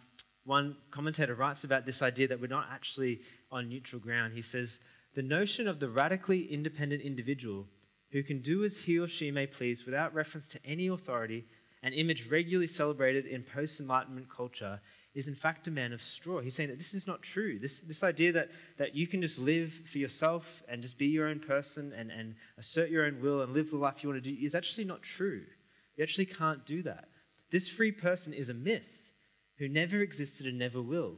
one 0.44 0.76
commentator 0.92 1.36
writes 1.36 1.64
about 1.64 1.86
this 1.86 2.02
idea 2.02 2.28
that 2.28 2.40
we're 2.40 2.48
not 2.48 2.68
actually 2.72 3.22
on 3.52 3.70
neutral 3.70 4.02
ground. 4.02 4.34
He 4.34 4.42
says, 4.42 4.80
The 5.14 5.22
notion 5.22 5.68
of 5.68 5.80
the 5.80 5.90
radically 5.90 6.52
independent 6.52 7.02
individual 7.02 7.68
who 8.12 8.24
can 8.24 8.42
do 8.42 8.64
as 8.64 8.84
he 8.84 8.98
or 9.00 9.08
she 9.08 9.32
may 9.32 9.48
please 9.48 9.86
without 9.86 10.14
reference 10.14 10.48
to 10.50 10.60
any 10.66 10.88
authority, 10.88 11.46
an 11.84 11.94
image 11.94 12.30
regularly 12.30 12.68
celebrated 12.68 13.26
in 13.26 13.44
post 13.44 13.80
Enlightenment 13.80 14.30
culture, 14.30 14.80
is 15.16 15.30
in 15.30 15.34
fact 15.34 15.68
a 15.68 15.72
man 15.72 15.94
of 15.94 16.02
straw. 16.02 16.42
He's 16.42 16.54
saying 16.54 16.70
that 16.70 16.78
this 16.78 16.94
is 16.94 17.08
not 17.08 17.22
true. 17.22 17.58
This, 17.58 17.80
this 17.80 18.04
idea 18.04 18.34
that, 18.34 18.52
that 18.78 18.96
you 18.96 19.08
can 19.08 19.22
just 19.22 19.40
live 19.40 19.72
for 19.86 19.98
yourself 19.98 20.62
and 20.68 20.82
just 20.82 20.98
be 20.98 21.08
your 21.08 21.28
own 21.28 21.40
person 21.40 21.94
and, 21.96 22.12
and 22.12 22.36
assert 22.58 22.90
your 22.90 23.06
own 23.06 23.22
will 23.22 23.42
and 23.42 23.54
live 23.54 23.72
the 23.72 23.78
life 23.78 24.04
you 24.04 24.10
want 24.10 24.22
to 24.22 24.30
do 24.30 24.46
is 24.46 24.54
actually 24.54 24.84
not 24.84 25.02
true. 25.02 25.42
You 25.96 26.04
actually 26.04 26.26
can't 26.26 26.66
do 26.66 26.84
that. 26.84 27.06
This 27.50 27.70
free 27.70 27.94
person 27.94 28.34
is 28.34 28.50
a 28.50 28.54
myth 28.54 29.14
who 29.58 29.70
never 29.70 30.02
existed 30.02 30.48
and 30.48 30.60
never 30.60 30.82
will. 30.82 31.18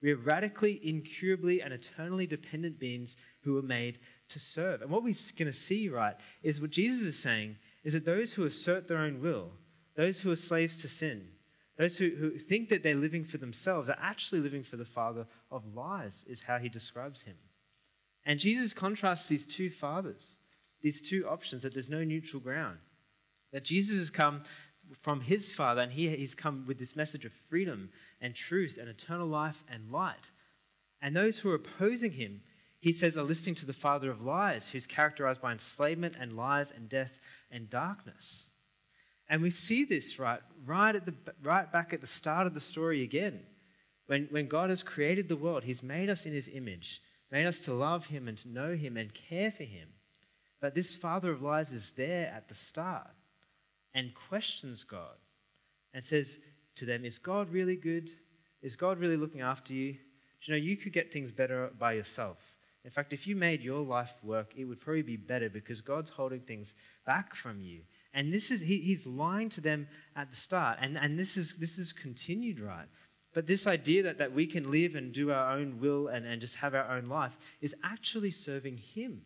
We 0.00 0.12
are 0.12 0.16
radically, 0.16 0.80
incurably, 0.82 1.60
and 1.60 1.72
eternally 1.72 2.26
dependent 2.26 2.78
beings 2.78 3.16
who 3.42 3.54
were 3.54 3.62
made 3.62 3.98
to 4.28 4.38
serve. 4.38 4.82
And 4.82 4.90
what 4.90 5.02
we're 5.02 5.14
going 5.36 5.46
to 5.46 5.52
see, 5.52 5.88
right, 5.88 6.14
is 6.42 6.60
what 6.60 6.70
Jesus 6.70 7.02
is 7.02 7.18
saying 7.18 7.56
is 7.84 7.92
that 7.94 8.04
those 8.04 8.34
who 8.34 8.44
assert 8.44 8.86
their 8.86 8.98
own 8.98 9.20
will, 9.20 9.50
those 9.96 10.20
who 10.20 10.30
are 10.30 10.36
slaves 10.36 10.80
to 10.82 10.88
sin, 10.88 11.26
those 11.82 11.98
who, 11.98 12.10
who 12.10 12.38
think 12.38 12.68
that 12.68 12.82
they're 12.82 12.94
living 12.94 13.24
for 13.24 13.38
themselves 13.38 13.88
are 13.88 13.98
actually 14.00 14.40
living 14.40 14.62
for 14.62 14.76
the 14.76 14.84
father 14.84 15.26
of 15.50 15.74
lies, 15.74 16.24
is 16.28 16.42
how 16.42 16.58
he 16.58 16.68
describes 16.68 17.22
him. 17.22 17.36
And 18.24 18.38
Jesus 18.38 18.72
contrasts 18.72 19.28
these 19.28 19.44
two 19.44 19.68
fathers, 19.68 20.38
these 20.80 21.02
two 21.02 21.26
options, 21.28 21.62
that 21.62 21.72
there's 21.74 21.90
no 21.90 22.04
neutral 22.04 22.40
ground. 22.40 22.78
That 23.52 23.64
Jesus 23.64 23.98
has 23.98 24.10
come 24.10 24.42
from 25.00 25.20
his 25.20 25.52
father, 25.52 25.80
and 25.80 25.92
he, 25.92 26.08
he's 26.08 26.34
come 26.34 26.64
with 26.66 26.78
this 26.78 26.96
message 26.96 27.24
of 27.24 27.32
freedom 27.32 27.90
and 28.20 28.34
truth 28.34 28.78
and 28.80 28.88
eternal 28.88 29.26
life 29.26 29.64
and 29.68 29.90
light. 29.90 30.30
And 31.00 31.16
those 31.16 31.38
who 31.38 31.50
are 31.50 31.56
opposing 31.56 32.12
him 32.12 32.42
he 32.82 32.92
says, 32.92 33.16
are 33.16 33.22
listening 33.22 33.54
to 33.54 33.66
the 33.66 33.72
father 33.72 34.10
of 34.10 34.24
lies, 34.24 34.68
who's 34.68 34.88
characterized 34.88 35.40
by 35.40 35.52
enslavement 35.52 36.16
and 36.18 36.34
lies 36.34 36.72
and 36.72 36.88
death 36.88 37.20
and 37.48 37.70
darkness. 37.70 38.50
And 39.28 39.42
we 39.42 39.50
see 39.50 39.84
this 39.84 40.18
right, 40.18 40.40
right, 40.66 40.94
at 40.94 41.06
the, 41.06 41.14
right 41.42 41.70
back 41.70 41.92
at 41.92 42.00
the 42.00 42.06
start 42.06 42.46
of 42.46 42.54
the 42.54 42.60
story 42.60 43.02
again. 43.02 43.40
When, 44.06 44.26
when 44.30 44.48
God 44.48 44.70
has 44.70 44.82
created 44.82 45.28
the 45.28 45.36
world, 45.36 45.64
He's 45.64 45.82
made 45.82 46.10
us 46.10 46.26
in 46.26 46.32
His 46.32 46.48
image, 46.48 47.00
made 47.30 47.46
us 47.46 47.60
to 47.60 47.72
love 47.72 48.06
Him 48.06 48.28
and 48.28 48.36
to 48.38 48.48
know 48.48 48.74
Him 48.74 48.96
and 48.96 49.14
care 49.14 49.50
for 49.50 49.64
Him. 49.64 49.88
But 50.60 50.74
this 50.74 50.94
father 50.94 51.32
of 51.32 51.42
lies 51.42 51.72
is 51.72 51.92
there 51.92 52.32
at 52.34 52.48
the 52.48 52.54
start 52.54 53.10
and 53.94 54.14
questions 54.14 54.84
God 54.84 55.16
and 55.94 56.04
says 56.04 56.40
to 56.76 56.84
them, 56.84 57.04
Is 57.04 57.18
God 57.18 57.50
really 57.50 57.76
good? 57.76 58.10
Is 58.62 58.76
God 58.76 58.98
really 58.98 59.16
looking 59.16 59.40
after 59.40 59.74
you? 59.74 59.92
Do 59.92 59.98
you 60.52 60.58
know, 60.58 60.64
you 60.64 60.76
could 60.76 60.92
get 60.92 61.12
things 61.12 61.30
better 61.30 61.70
by 61.78 61.92
yourself. 61.92 62.56
In 62.84 62.90
fact, 62.90 63.12
if 63.12 63.26
you 63.26 63.36
made 63.36 63.62
your 63.62 63.84
life 63.84 64.14
work, 64.22 64.54
it 64.56 64.64
would 64.64 64.80
probably 64.80 65.02
be 65.02 65.16
better 65.16 65.48
because 65.48 65.80
God's 65.80 66.10
holding 66.10 66.40
things 66.40 66.74
back 67.06 67.34
from 67.34 67.60
you. 67.62 67.80
And 68.14 68.32
this 68.32 68.50
is 68.50 68.60
he, 68.60 68.78
he's 68.78 69.06
lying 69.06 69.48
to 69.50 69.60
them 69.60 69.88
at 70.16 70.30
the 70.30 70.36
start. 70.36 70.78
And, 70.80 70.98
and 70.98 71.18
this 71.18 71.36
is 71.36 71.56
this 71.56 71.78
is 71.78 71.92
continued, 71.92 72.60
right? 72.60 72.86
But 73.34 73.46
this 73.46 73.66
idea 73.66 74.02
that, 74.02 74.18
that 74.18 74.32
we 74.32 74.46
can 74.46 74.70
live 74.70 74.94
and 74.94 75.12
do 75.12 75.32
our 75.32 75.56
own 75.56 75.80
will 75.80 76.08
and, 76.08 76.26
and 76.26 76.40
just 76.40 76.56
have 76.56 76.74
our 76.74 76.90
own 76.90 77.06
life 77.06 77.38
is 77.62 77.74
actually 77.82 78.30
serving 78.30 78.76
him. 78.76 79.22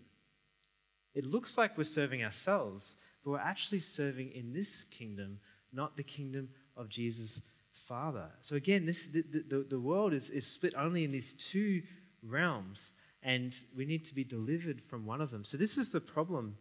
It 1.15 1.27
looks 1.27 1.59
like 1.59 1.77
we're 1.77 1.85
serving 1.85 2.23
ourselves, 2.23 2.97
but 3.25 3.33
we're 3.33 3.39
actually 3.39 3.81
serving 3.81 4.31
in 4.31 4.53
this 4.53 4.85
kingdom, 4.85 5.41
not 5.73 5.97
the 5.97 6.05
kingdom 6.05 6.49
of 6.77 6.89
Jesus' 6.89 7.43
Father. 7.73 8.31
So 8.43 8.55
again, 8.55 8.87
this 8.87 9.09
the, 9.09 9.23
the, 9.23 9.67
the 9.69 9.81
world 9.81 10.13
is, 10.13 10.31
is 10.31 10.47
split 10.47 10.75
only 10.77 11.05
in 11.05 11.11
these 11.11 11.35
two 11.35 11.83
realms 12.23 12.95
and 13.27 13.57
we 13.77 13.85
need 13.85 14.05
to 14.05 14.15
be 14.15 14.25
delivered 14.25 14.81
from 14.81 15.05
one 15.05 15.21
of 15.21 15.31
them. 15.31 15.45
So 15.45 15.57
this 15.57 15.77
is 15.77 15.91
the 15.91 16.01
problem, 16.01 16.57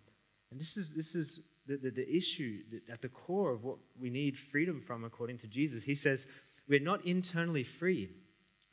and 0.51 0.59
this 0.59 0.77
is 0.77 0.93
this 0.93 1.15
is 1.15 1.41
the, 1.67 1.77
the, 1.77 1.89
the 1.89 2.15
issue 2.15 2.59
at 2.91 3.01
the 3.01 3.09
core 3.09 3.51
of 3.51 3.63
what 3.63 3.77
we 3.99 4.09
need 4.09 4.37
freedom 4.37 4.81
from, 4.81 5.03
according 5.03 5.37
to 5.37 5.47
Jesus. 5.47 5.83
He 5.83 5.95
says 5.95 6.27
we're 6.67 6.79
not 6.79 7.05
internally 7.05 7.63
free, 7.63 8.09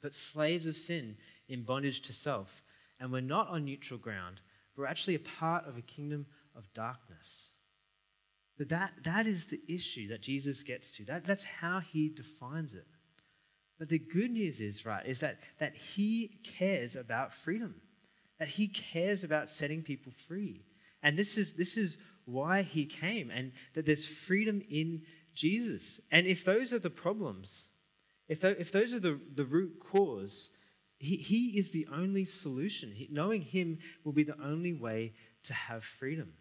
but 0.03 0.15
slaves 0.15 0.67
of 0.67 0.77
sin 0.77 1.17
in 1.49 1.63
bondage 1.63 2.01
to 2.03 2.13
self, 2.13 2.63
and 3.01 3.13
we're 3.13 3.21
not 3.21 3.49
on 3.49 3.65
neutral 3.65 3.99
ground. 3.99 4.41
We're 4.77 4.87
actually 4.87 5.15
a 5.15 5.21
part 5.21 5.67
of 5.67 5.77
a 5.77 5.83
kingdom 5.83 6.27
of 6.57 6.73
darkness. 6.73 7.57
But 8.59 8.69
that, 8.69 8.93
that 9.05 9.27
is 9.27 9.47
the 9.47 9.61
issue 9.69 10.09
that 10.09 10.23
Jesus 10.23 10.63
gets 10.63 10.93
to. 10.97 11.05
That, 11.05 11.25
that's 11.25 11.45
how 11.45 11.81
he 11.81 12.09
defines 12.09 12.75
it. 12.75 12.87
But 13.79 13.89
the 13.89 13.99
good 13.99 14.31
news 14.31 14.61
is, 14.61 14.87
right, 14.87 15.05
is 15.05 15.21
that, 15.21 15.41
that 15.59 15.77
he 15.77 16.39
cares 16.45 16.95
about 16.95 17.33
freedom, 17.33 17.75
that 18.39 18.49
he 18.49 18.69
cares 18.69 19.25
about 19.25 19.51
setting 19.51 19.83
people 19.83 20.13
free. 20.13 20.65
And 21.03 21.19
this 21.19 21.37
is, 21.37 21.55
this 21.55 21.77
is 21.77 21.99
why 22.25 22.63
he 22.63 22.87
came, 22.87 23.31
and 23.31 23.53
that 23.75 23.87
there's 23.87 24.07
freedom 24.07 24.63
in 24.71 25.03
Jesus. 25.35 26.01
And 26.11 26.27
if 26.27 26.45
those 26.45 26.73
are 26.73 26.79
the 26.79 26.91
problems, 26.91 27.71
if, 28.29 28.45
if 28.45 28.73
those 28.73 28.93
are 28.93 29.01
the, 29.01 29.21
the 29.35 29.45
root 29.45 29.81
cause, 29.81 30.51
he, 30.99 31.17
he 31.17 31.59
is 31.59 31.73
the 31.73 31.87
only 31.93 32.25
solution. 32.25 32.93
He, 32.93 33.09
knowing 33.11 33.43
him 33.43 33.79
will 34.05 34.13
be 34.13 34.25
the 34.25 34.41
only 34.43 34.73
way 34.73 35.15
to 35.45 35.55
have 35.55 35.85
freedom. 35.85 36.33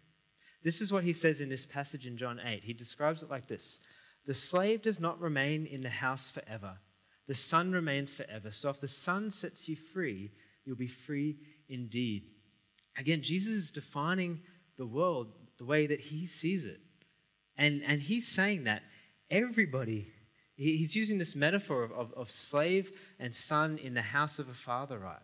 This 0.64 0.82
is 0.82 0.94
what 0.94 1.04
he 1.04 1.14
says 1.14 1.42
in 1.42 1.50
this 1.50 1.66
passage 1.66 2.06
in 2.06 2.18
John 2.18 2.40
8. 2.44 2.64
He 2.64 2.74
describes 2.74 3.24
it 3.24 3.30
like 3.30 3.48
this 3.48 3.82
The 4.26 4.34
slave 4.34 4.82
does 4.82 5.00
not 5.00 5.20
remain 5.20 5.66
in 5.66 5.82
the 5.82 5.90
house 5.90 6.32
forever 6.32 6.78
the 7.32 7.36
Son 7.36 7.72
remains 7.72 8.14
forever. 8.14 8.52
So 8.52 8.70
if 8.70 8.82
the 8.82 8.90
Son 8.90 9.32
sets 9.32 9.70
you 9.70 9.78
free, 9.78 10.32
you'll 10.66 10.76
be 10.76 10.88
free 10.88 11.38
indeed. 11.70 12.24
Again, 12.98 13.22
Jesus 13.22 13.54
is 13.54 13.72
defining 13.72 14.42
the 14.76 14.86
world 14.86 15.30
the 15.62 15.68
way 15.68 15.86
that 15.86 16.00
he 16.00 16.26
sees 16.26 16.66
it. 16.66 16.82
And, 17.56 17.84
and 17.86 18.02
he's 18.02 18.28
saying 18.28 18.64
that 18.64 18.82
everybody, 19.30 20.08
he's 20.56 20.96
using 20.96 21.20
this 21.20 21.36
metaphor 21.36 21.84
of, 21.84 21.92
of, 21.92 22.12
of 22.14 22.32
slave 22.32 22.92
and 23.20 23.34
son 23.34 23.78
in 23.78 23.94
the 23.94 24.02
house 24.02 24.40
of 24.40 24.50
a 24.50 24.56
father, 24.56 24.98
right? 24.98 25.22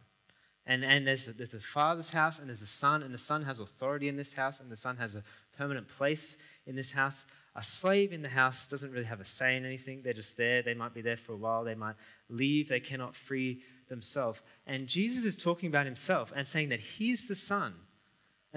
And, 0.68 0.86
and 0.86 1.08
there's, 1.08 1.28
a, 1.28 1.34
there's 1.34 1.56
a 1.56 1.60
father's 1.60 2.12
house 2.12 2.38
and 2.38 2.48
there's 2.48 2.62
a 2.62 2.68
son, 2.68 3.02
and 3.02 3.12
the 3.12 3.18
son 3.18 3.42
has 3.46 3.60
authority 3.60 4.10
in 4.10 4.16
this 4.16 4.34
house, 4.34 4.60
and 4.60 4.70
the 4.70 4.76
son 4.76 4.96
has 4.98 5.16
a 5.16 5.24
permanent 5.58 5.88
place 5.88 6.38
in 6.68 6.76
this 6.76 6.92
house. 6.92 7.26
A 7.56 7.64
slave 7.64 8.14
in 8.14 8.22
the 8.22 8.30
house 8.30 8.68
doesn't 8.68 8.92
really 8.92 9.06
have 9.06 9.20
a 9.22 9.26
say 9.26 9.58
in 9.58 9.66
anything. 9.66 10.04
They're 10.04 10.14
just 10.14 10.38
there. 10.38 10.62
They 10.62 10.76
might 10.76 10.94
be 10.94 11.02
there 11.02 11.18
for 11.18 11.34
a 11.34 11.38
while. 11.38 11.64
They 11.64 11.74
might 11.74 11.96
leave. 12.30 12.70
They 12.70 12.80
cannot 12.80 13.16
free 13.16 13.64
themselves. 13.90 14.44
And 14.68 14.86
Jesus 14.86 15.26
is 15.26 15.36
talking 15.36 15.70
about 15.70 15.88
himself 15.88 16.32
and 16.36 16.48
saying 16.48 16.70
that 16.70 16.80
he's 16.80 17.28
the 17.28 17.34
son 17.34 17.74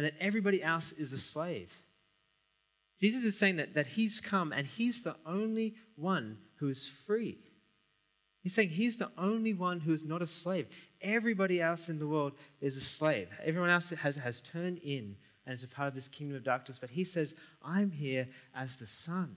and 0.01 0.07
that 0.07 0.15
everybody 0.19 0.63
else 0.63 0.93
is 0.93 1.13
a 1.13 1.19
slave. 1.19 1.77
Jesus 3.03 3.23
is 3.23 3.39
saying 3.39 3.57
that, 3.57 3.75
that 3.75 3.87
he's 3.87 4.19
come 4.19 4.51
and 4.51 4.67
he's 4.67 5.03
the 5.03 5.15
only 5.27 5.75
one 5.95 6.39
who 6.55 6.69
is 6.69 6.89
free. 6.89 7.37
He's 8.43 8.55
saying 8.55 8.71
he's 8.71 8.97
the 8.97 9.11
only 9.19 9.53
one 9.53 9.79
who 9.79 9.93
is 9.93 10.07
not 10.07 10.23
a 10.23 10.27
slave. 10.27 10.69
Everybody 11.03 11.61
else 11.61 11.91
in 11.91 11.99
the 11.99 12.07
world 12.07 12.33
is 12.63 12.79
a 12.79 12.81
slave. 12.81 13.29
Everyone 13.45 13.69
else 13.69 13.91
has, 13.91 14.17
has 14.17 14.41
turned 14.41 14.79
in 14.79 15.17
and 15.45 15.53
is 15.53 15.65
a 15.65 15.69
part 15.69 15.89
of 15.89 15.95
this 15.95 16.09
kingdom 16.09 16.39
of 16.39 16.45
darkness. 16.45 16.79
But 16.79 16.89
he 16.89 17.05
says, 17.05 17.35
I'm 17.63 17.91
here 17.91 18.27
as 18.55 18.77
the 18.77 18.87
Son, 18.87 19.37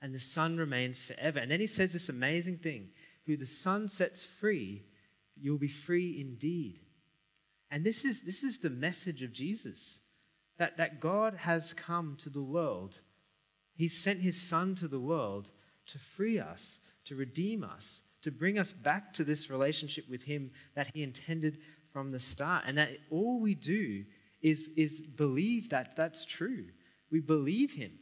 and 0.00 0.14
the 0.14 0.20
Son 0.20 0.58
remains 0.58 1.02
forever. 1.02 1.40
And 1.40 1.50
then 1.50 1.58
he 1.58 1.66
says 1.66 1.92
this 1.92 2.08
amazing 2.08 2.58
thing 2.58 2.90
who 3.26 3.36
the 3.36 3.46
Son 3.46 3.88
sets 3.88 4.24
free, 4.24 4.84
you'll 5.36 5.58
be 5.58 5.66
free 5.66 6.20
indeed. 6.20 6.78
And 7.70 7.84
this 7.84 8.04
is, 8.04 8.22
this 8.22 8.42
is 8.42 8.58
the 8.58 8.70
message 8.70 9.22
of 9.22 9.32
Jesus 9.32 10.00
that, 10.58 10.76
that 10.76 11.00
God 11.00 11.34
has 11.34 11.72
come 11.74 12.16
to 12.20 12.30
the 12.30 12.42
world. 12.42 13.00
He 13.74 13.88
sent 13.88 14.20
his 14.20 14.40
Son 14.40 14.74
to 14.76 14.88
the 14.88 15.00
world 15.00 15.50
to 15.86 15.98
free 15.98 16.38
us, 16.38 16.80
to 17.04 17.14
redeem 17.14 17.62
us, 17.62 18.02
to 18.22 18.30
bring 18.30 18.58
us 18.58 18.72
back 18.72 19.12
to 19.14 19.24
this 19.24 19.50
relationship 19.50 20.08
with 20.08 20.22
him 20.22 20.50
that 20.74 20.90
he 20.92 21.02
intended 21.02 21.58
from 21.92 22.10
the 22.10 22.18
start. 22.18 22.64
And 22.66 22.76
that 22.78 22.90
all 23.10 23.40
we 23.40 23.54
do 23.54 24.04
is, 24.42 24.70
is 24.76 25.00
believe 25.00 25.70
that 25.70 25.94
that's 25.96 26.24
true. 26.24 26.66
We 27.10 27.20
believe 27.20 27.72
him. 27.72 27.92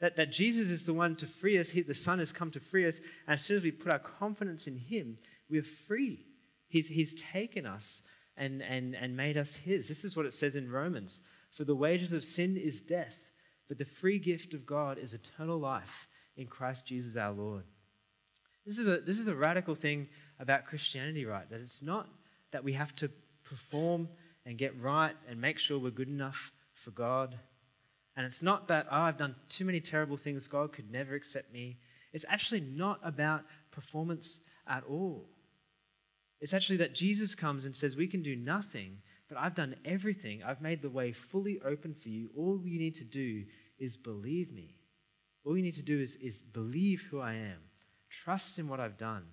That, 0.00 0.16
that 0.16 0.32
Jesus 0.32 0.70
is 0.70 0.84
the 0.84 0.94
one 0.94 1.16
to 1.16 1.26
free 1.26 1.58
us. 1.58 1.70
He, 1.70 1.82
the 1.82 1.94
Son 1.94 2.18
has 2.18 2.32
come 2.32 2.50
to 2.52 2.60
free 2.60 2.86
us. 2.86 2.98
And 3.26 3.34
as 3.34 3.42
soon 3.42 3.58
as 3.58 3.62
we 3.62 3.70
put 3.70 3.92
our 3.92 3.98
confidence 3.98 4.66
in 4.66 4.76
him, 4.76 5.18
we 5.48 5.58
are 5.58 5.62
free. 5.62 6.24
He's, 6.68 6.88
he's 6.88 7.14
taken 7.14 7.66
us 7.66 8.02
and, 8.36 8.62
and, 8.62 8.94
and 8.94 9.16
made 9.16 9.36
us 9.36 9.56
his. 9.56 9.88
This 9.88 10.04
is 10.04 10.16
what 10.16 10.26
it 10.26 10.32
says 10.32 10.56
in 10.56 10.70
Romans 10.70 11.22
For 11.50 11.64
the 11.64 11.74
wages 11.74 12.12
of 12.12 12.24
sin 12.24 12.56
is 12.56 12.80
death, 12.80 13.32
but 13.68 13.78
the 13.78 13.84
free 13.84 14.18
gift 14.18 14.54
of 14.54 14.66
God 14.66 14.98
is 14.98 15.14
eternal 15.14 15.58
life 15.58 16.08
in 16.36 16.46
Christ 16.46 16.86
Jesus 16.86 17.16
our 17.16 17.32
Lord. 17.32 17.64
This 18.66 18.78
is 18.78 18.88
a, 18.88 18.98
this 18.98 19.18
is 19.18 19.28
a 19.28 19.34
radical 19.34 19.74
thing 19.74 20.08
about 20.40 20.64
Christianity, 20.64 21.26
right? 21.26 21.48
That 21.50 21.60
it's 21.60 21.82
not 21.82 22.08
that 22.50 22.64
we 22.64 22.72
have 22.72 22.94
to 22.96 23.10
perform 23.42 24.08
and 24.46 24.58
get 24.58 24.78
right 24.80 25.14
and 25.28 25.40
make 25.40 25.58
sure 25.58 25.78
we're 25.78 25.90
good 25.90 26.08
enough 26.08 26.52
for 26.72 26.90
God. 26.90 27.36
And 28.16 28.24
it's 28.24 28.42
not 28.42 28.68
that, 28.68 28.86
oh, 28.90 28.96
I've 28.96 29.18
done 29.18 29.34
too 29.48 29.64
many 29.64 29.80
terrible 29.80 30.16
things, 30.16 30.46
God 30.48 30.72
could 30.72 30.90
never 30.90 31.14
accept 31.14 31.52
me. 31.52 31.78
It's 32.12 32.24
actually 32.28 32.60
not 32.60 33.00
about 33.02 33.42
performance 33.70 34.40
at 34.66 34.84
all. 34.88 35.26
It's 36.44 36.52
actually 36.52 36.76
that 36.76 36.94
Jesus 36.94 37.34
comes 37.34 37.64
and 37.64 37.74
says, 37.74 37.96
We 37.96 38.06
can 38.06 38.20
do 38.20 38.36
nothing, 38.36 38.98
but 39.30 39.38
I've 39.38 39.54
done 39.54 39.76
everything. 39.82 40.42
I've 40.42 40.60
made 40.60 40.82
the 40.82 40.90
way 40.90 41.10
fully 41.10 41.58
open 41.64 41.94
for 41.94 42.10
you. 42.10 42.28
All 42.36 42.60
you 42.62 42.78
need 42.78 42.96
to 42.96 43.04
do 43.04 43.44
is 43.78 43.96
believe 43.96 44.52
me. 44.52 44.76
All 45.46 45.56
you 45.56 45.62
need 45.62 45.76
to 45.76 45.82
do 45.82 45.98
is, 45.98 46.16
is 46.16 46.42
believe 46.42 47.00
who 47.10 47.18
I 47.18 47.32
am, 47.32 47.60
trust 48.10 48.58
in 48.58 48.68
what 48.68 48.78
I've 48.78 48.98
done, 48.98 49.24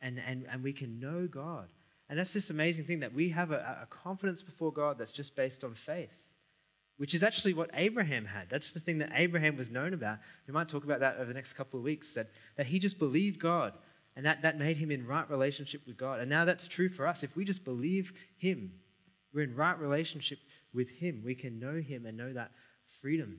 and, 0.00 0.18
and, 0.26 0.46
and 0.50 0.64
we 0.64 0.72
can 0.72 0.98
know 0.98 1.26
God. 1.26 1.68
And 2.08 2.18
that's 2.18 2.32
this 2.32 2.48
amazing 2.48 2.86
thing 2.86 3.00
that 3.00 3.12
we 3.12 3.28
have 3.28 3.50
a, 3.50 3.80
a 3.82 3.86
confidence 3.90 4.40
before 4.40 4.72
God 4.72 4.96
that's 4.96 5.12
just 5.12 5.36
based 5.36 5.64
on 5.64 5.74
faith, 5.74 6.32
which 6.96 7.12
is 7.12 7.22
actually 7.22 7.52
what 7.52 7.68
Abraham 7.74 8.24
had. 8.24 8.48
That's 8.48 8.72
the 8.72 8.80
thing 8.80 8.96
that 9.00 9.12
Abraham 9.14 9.58
was 9.58 9.70
known 9.70 9.92
about. 9.92 10.16
We 10.46 10.54
might 10.54 10.70
talk 10.70 10.84
about 10.84 11.00
that 11.00 11.16
over 11.16 11.26
the 11.26 11.34
next 11.34 11.52
couple 11.52 11.78
of 11.78 11.84
weeks, 11.84 12.14
that, 12.14 12.28
that 12.56 12.64
he 12.64 12.78
just 12.78 12.98
believed 12.98 13.38
God 13.38 13.74
and 14.16 14.26
that, 14.26 14.42
that 14.42 14.58
made 14.58 14.76
him 14.76 14.90
in 14.90 15.06
right 15.06 15.28
relationship 15.28 15.82
with 15.86 15.96
God. 15.96 16.20
And 16.20 16.30
now 16.30 16.44
that's 16.44 16.68
true 16.68 16.88
for 16.88 17.06
us. 17.06 17.22
If 17.22 17.36
we 17.36 17.44
just 17.44 17.64
believe 17.64 18.12
him, 18.36 18.72
we're 19.32 19.42
in 19.42 19.56
right 19.56 19.78
relationship 19.78 20.38
with 20.72 20.88
him. 20.88 21.22
We 21.24 21.34
can 21.34 21.58
know 21.58 21.80
him 21.80 22.06
and 22.06 22.16
know 22.16 22.32
that 22.32 22.52
freedom. 23.00 23.38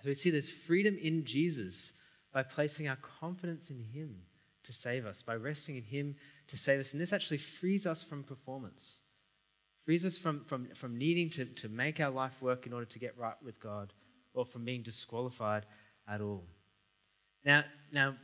So 0.00 0.08
we 0.08 0.14
see 0.14 0.30
there's 0.30 0.50
freedom 0.50 0.96
in 1.00 1.24
Jesus 1.24 1.94
by 2.32 2.42
placing 2.42 2.88
our 2.88 2.96
confidence 2.96 3.70
in 3.70 3.78
him 3.78 4.16
to 4.64 4.72
save 4.72 5.06
us, 5.06 5.22
by 5.22 5.36
resting 5.36 5.76
in 5.76 5.84
him 5.84 6.16
to 6.48 6.56
save 6.56 6.80
us. 6.80 6.92
And 6.92 7.00
this 7.00 7.12
actually 7.12 7.38
frees 7.38 7.86
us 7.86 8.02
from 8.02 8.24
performance, 8.24 9.00
frees 9.84 10.04
us 10.04 10.18
from, 10.18 10.44
from, 10.44 10.66
from 10.74 10.98
needing 10.98 11.30
to, 11.30 11.44
to 11.44 11.68
make 11.68 12.00
our 12.00 12.10
life 12.10 12.40
work 12.42 12.66
in 12.66 12.72
order 12.72 12.86
to 12.86 12.98
get 12.98 13.16
right 13.16 13.40
with 13.44 13.60
God 13.60 13.92
or 14.34 14.44
from 14.44 14.64
being 14.64 14.82
disqualified 14.82 15.66
at 16.08 16.20
all. 16.20 16.44
Now, 17.44 17.64
now 17.92 18.16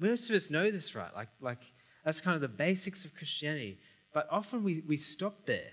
most 0.00 0.30
of 0.30 0.36
us 0.36 0.50
know 0.50 0.70
this, 0.70 0.94
right? 0.94 1.14
Like, 1.14 1.28
like 1.40 1.62
that's 2.04 2.20
kind 2.20 2.34
of 2.34 2.40
the 2.40 2.48
basics 2.48 3.04
of 3.04 3.14
Christianity. 3.14 3.78
But 4.12 4.26
often 4.30 4.64
we, 4.64 4.82
we 4.86 4.96
stop 4.96 5.46
there 5.46 5.70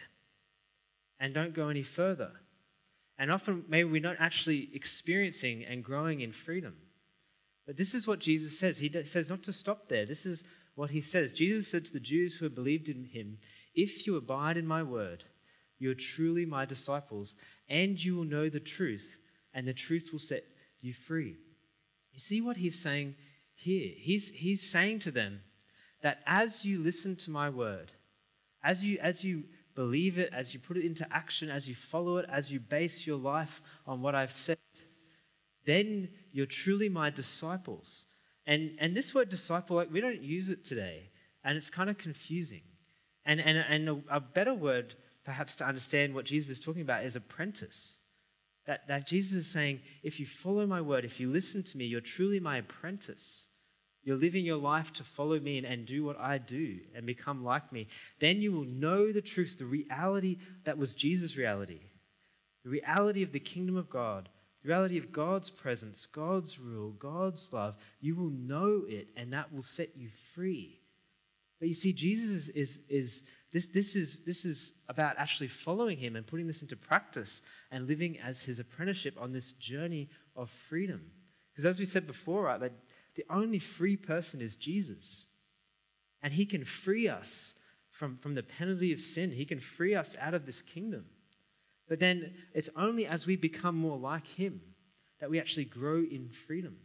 and 1.19 1.33
don't 1.33 1.53
go 1.53 1.69
any 1.69 1.83
further. 1.83 2.31
And 3.17 3.31
often 3.31 3.65
maybe 3.67 3.89
we're 3.89 4.01
not 4.01 4.17
actually 4.19 4.69
experiencing 4.73 5.65
and 5.65 5.83
growing 5.83 6.21
in 6.21 6.31
freedom. 6.31 6.75
But 7.65 7.77
this 7.77 7.93
is 7.93 8.07
what 8.07 8.19
Jesus 8.19 8.57
says. 8.57 8.79
He 8.79 8.91
says 9.03 9.29
not 9.29 9.43
to 9.43 9.53
stop 9.53 9.87
there. 9.87 10.05
This 10.05 10.25
is 10.25 10.43
what 10.75 10.91
he 10.91 11.01
says. 11.01 11.33
Jesus 11.33 11.67
said 11.67 11.85
to 11.85 11.93
the 11.93 11.99
Jews 11.99 12.35
who 12.35 12.45
had 12.45 12.55
believed 12.55 12.89
in 12.89 13.05
him, 13.05 13.39
If 13.73 14.05
you 14.05 14.15
abide 14.15 14.57
in 14.57 14.67
my 14.67 14.83
word, 14.83 15.23
you 15.79 15.89
are 15.91 15.95
truly 15.95 16.45
my 16.45 16.65
disciples, 16.65 17.35
and 17.67 18.03
you 18.03 18.15
will 18.15 18.23
know 18.23 18.49
the 18.49 18.59
truth, 18.59 19.19
and 19.53 19.67
the 19.67 19.73
truth 19.73 20.09
will 20.11 20.19
set 20.19 20.43
you 20.79 20.93
free. 20.93 21.35
You 22.13 22.19
see 22.19 22.41
what 22.41 22.57
he's 22.57 22.79
saying 22.79 23.15
here. 23.57 23.91
He's, 23.97 24.29
he's 24.29 24.61
saying 24.61 24.99
to 24.99 25.11
them 25.11 25.41
that 26.01 26.21
as 26.27 26.63
you 26.63 26.79
listen 26.79 27.15
to 27.17 27.31
my 27.31 27.49
word, 27.49 27.91
as 28.63 28.85
you, 28.85 28.99
as 29.01 29.23
you 29.23 29.45
believe 29.75 30.19
it, 30.19 30.31
as 30.31 30.53
you 30.53 30.59
put 30.59 30.77
it 30.77 30.85
into 30.85 31.07
action, 31.11 31.49
as 31.49 31.67
you 31.67 31.73
follow 31.73 32.17
it, 32.17 32.29
as 32.31 32.51
you 32.51 32.59
base 32.59 33.07
your 33.07 33.17
life 33.17 33.61
on 33.87 34.01
what 34.01 34.13
I've 34.13 34.31
said, 34.31 34.57
then 35.65 36.09
you're 36.31 36.45
truly 36.45 36.87
my 36.87 37.09
disciples. 37.09 38.05
And, 38.45 38.77
and 38.79 38.95
this 38.95 39.13
word 39.13 39.29
disciple, 39.29 39.75
like 39.75 39.91
we 39.91 40.01
don't 40.01 40.21
use 40.21 40.49
it 40.49 40.63
today, 40.63 41.09
and 41.43 41.57
it's 41.57 41.69
kind 41.69 41.89
of 41.89 41.97
confusing. 41.97 42.61
And, 43.25 43.41
and, 43.41 43.57
and 43.57 43.89
a, 43.89 44.17
a 44.17 44.19
better 44.19 44.53
word, 44.53 44.95
perhaps, 45.25 45.55
to 45.57 45.65
understand 45.65 46.13
what 46.13 46.25
Jesus 46.25 46.59
is 46.59 46.63
talking 46.63 46.83
about 46.83 47.03
is 47.03 47.15
apprentice. 47.15 47.99
That, 48.67 48.87
that 48.87 49.07
Jesus 49.07 49.37
is 49.37 49.51
saying, 49.51 49.79
if 50.03 50.19
you 50.19 50.25
follow 50.25 50.67
my 50.67 50.81
word, 50.81 51.05
if 51.05 51.19
you 51.19 51.31
listen 51.31 51.63
to 51.63 51.77
me, 51.77 51.85
you're 51.85 52.01
truly 52.01 52.39
my 52.39 52.57
apprentice. 52.57 53.49
You're 54.03 54.17
living 54.17 54.45
your 54.45 54.57
life 54.57 54.93
to 54.93 55.03
follow 55.03 55.39
me 55.39 55.57
and, 55.57 55.65
and 55.65 55.85
do 55.85 56.03
what 56.03 56.19
I 56.19 56.37
do 56.37 56.79
and 56.95 57.05
become 57.05 57.43
like 57.43 57.73
me. 57.73 57.87
Then 58.19 58.41
you 58.41 58.51
will 58.51 58.65
know 58.65 59.11
the 59.11 59.21
truth, 59.21 59.57
the 59.57 59.65
reality 59.65 60.37
that 60.65 60.77
was 60.77 60.93
Jesus' 60.93 61.37
reality, 61.37 61.81
the 62.63 62.69
reality 62.69 63.23
of 63.23 63.31
the 63.31 63.39
kingdom 63.39 63.75
of 63.75 63.89
God, 63.89 64.29
the 64.63 64.69
reality 64.69 64.97
of 64.97 65.11
God's 65.11 65.49
presence, 65.49 66.05
God's 66.05 66.59
rule, 66.59 66.91
God's 66.91 67.51
love. 67.51 67.77
You 67.99 68.15
will 68.15 68.29
know 68.29 68.83
it, 68.87 69.09
and 69.15 69.33
that 69.33 69.53
will 69.53 69.61
set 69.61 69.97
you 69.97 70.09
free. 70.09 70.79
But 71.59 71.67
you 71.67 71.73
see, 71.73 71.93
Jesus 71.93 72.49
is, 72.49 72.49
is, 72.49 72.81
is 72.89 73.23
this, 73.51 73.67
this, 73.67 73.95
is, 73.95 74.23
this 74.25 74.45
is 74.45 74.81
about 74.89 75.15
actually 75.17 75.47
following 75.47 75.97
him 75.97 76.15
and 76.15 76.27
putting 76.27 76.47
this 76.47 76.61
into 76.61 76.75
practice 76.75 77.41
and 77.71 77.87
living 77.87 78.19
as 78.19 78.43
his 78.43 78.59
apprenticeship 78.59 79.15
on 79.19 79.31
this 79.31 79.53
journey 79.53 80.09
of 80.35 80.49
freedom. 80.49 81.01
Because 81.51 81.65
as 81.65 81.79
we 81.79 81.85
said 81.85 82.05
before, 82.05 82.43
right, 82.43 82.59
that 82.59 82.73
the 83.15 83.25
only 83.29 83.59
free 83.59 83.97
person 83.97 84.41
is 84.41 84.55
Jesus. 84.55 85.27
And 86.21 86.33
he 86.33 86.45
can 86.45 86.63
free 86.63 87.07
us 87.07 87.55
from, 87.89 88.15
from 88.15 88.35
the 88.35 88.43
penalty 88.43 88.93
of 88.93 89.01
sin, 89.01 89.31
he 89.31 89.45
can 89.45 89.59
free 89.59 89.95
us 89.95 90.15
out 90.21 90.35
of 90.35 90.45
this 90.45 90.61
kingdom. 90.61 91.05
But 91.87 91.99
then 91.99 92.35
it's 92.53 92.69
only 92.75 93.07
as 93.07 93.25
we 93.25 93.35
become 93.35 93.75
more 93.75 93.97
like 93.97 94.27
him 94.27 94.61
that 95.19 95.29
we 95.31 95.39
actually 95.39 95.65
grow 95.65 96.03
in 96.03 96.29
freedom, 96.29 96.77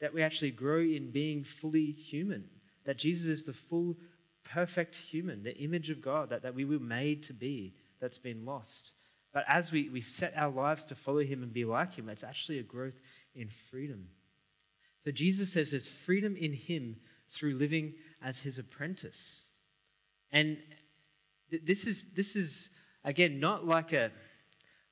that 0.00 0.12
we 0.12 0.22
actually 0.22 0.50
grow 0.50 0.80
in 0.80 1.12
being 1.12 1.44
fully 1.44 1.92
human, 1.92 2.48
that 2.88 2.96
Jesus 2.96 3.26
is 3.26 3.44
the 3.44 3.52
full 3.52 3.98
perfect 4.44 4.96
human, 4.96 5.42
the 5.42 5.54
image 5.58 5.90
of 5.90 6.00
God 6.00 6.30
that, 6.30 6.40
that 6.40 6.54
we 6.54 6.64
were 6.64 6.78
made 6.78 7.22
to 7.24 7.34
be, 7.34 7.74
that's 8.00 8.16
been 8.16 8.46
lost. 8.46 8.92
But 9.30 9.44
as 9.46 9.70
we, 9.70 9.90
we 9.90 10.00
set 10.00 10.32
our 10.34 10.50
lives 10.50 10.86
to 10.86 10.94
follow 10.94 11.22
him 11.22 11.42
and 11.42 11.52
be 11.52 11.66
like 11.66 11.92
him, 11.92 12.08
it's 12.08 12.24
actually 12.24 12.60
a 12.60 12.62
growth 12.62 12.98
in 13.34 13.50
freedom. 13.50 14.08
So 15.04 15.10
Jesus 15.10 15.52
says 15.52 15.72
there's 15.72 15.86
freedom 15.86 16.34
in 16.34 16.54
him 16.54 16.96
through 17.28 17.56
living 17.56 17.92
as 18.22 18.40
his 18.40 18.58
apprentice. 18.58 19.50
And 20.32 20.56
th- 21.50 21.64
this 21.66 21.86
is, 21.86 22.14
this 22.14 22.36
is, 22.36 22.70
again, 23.04 23.38
not 23.38 23.66
like 23.66 23.92
a, 23.92 24.10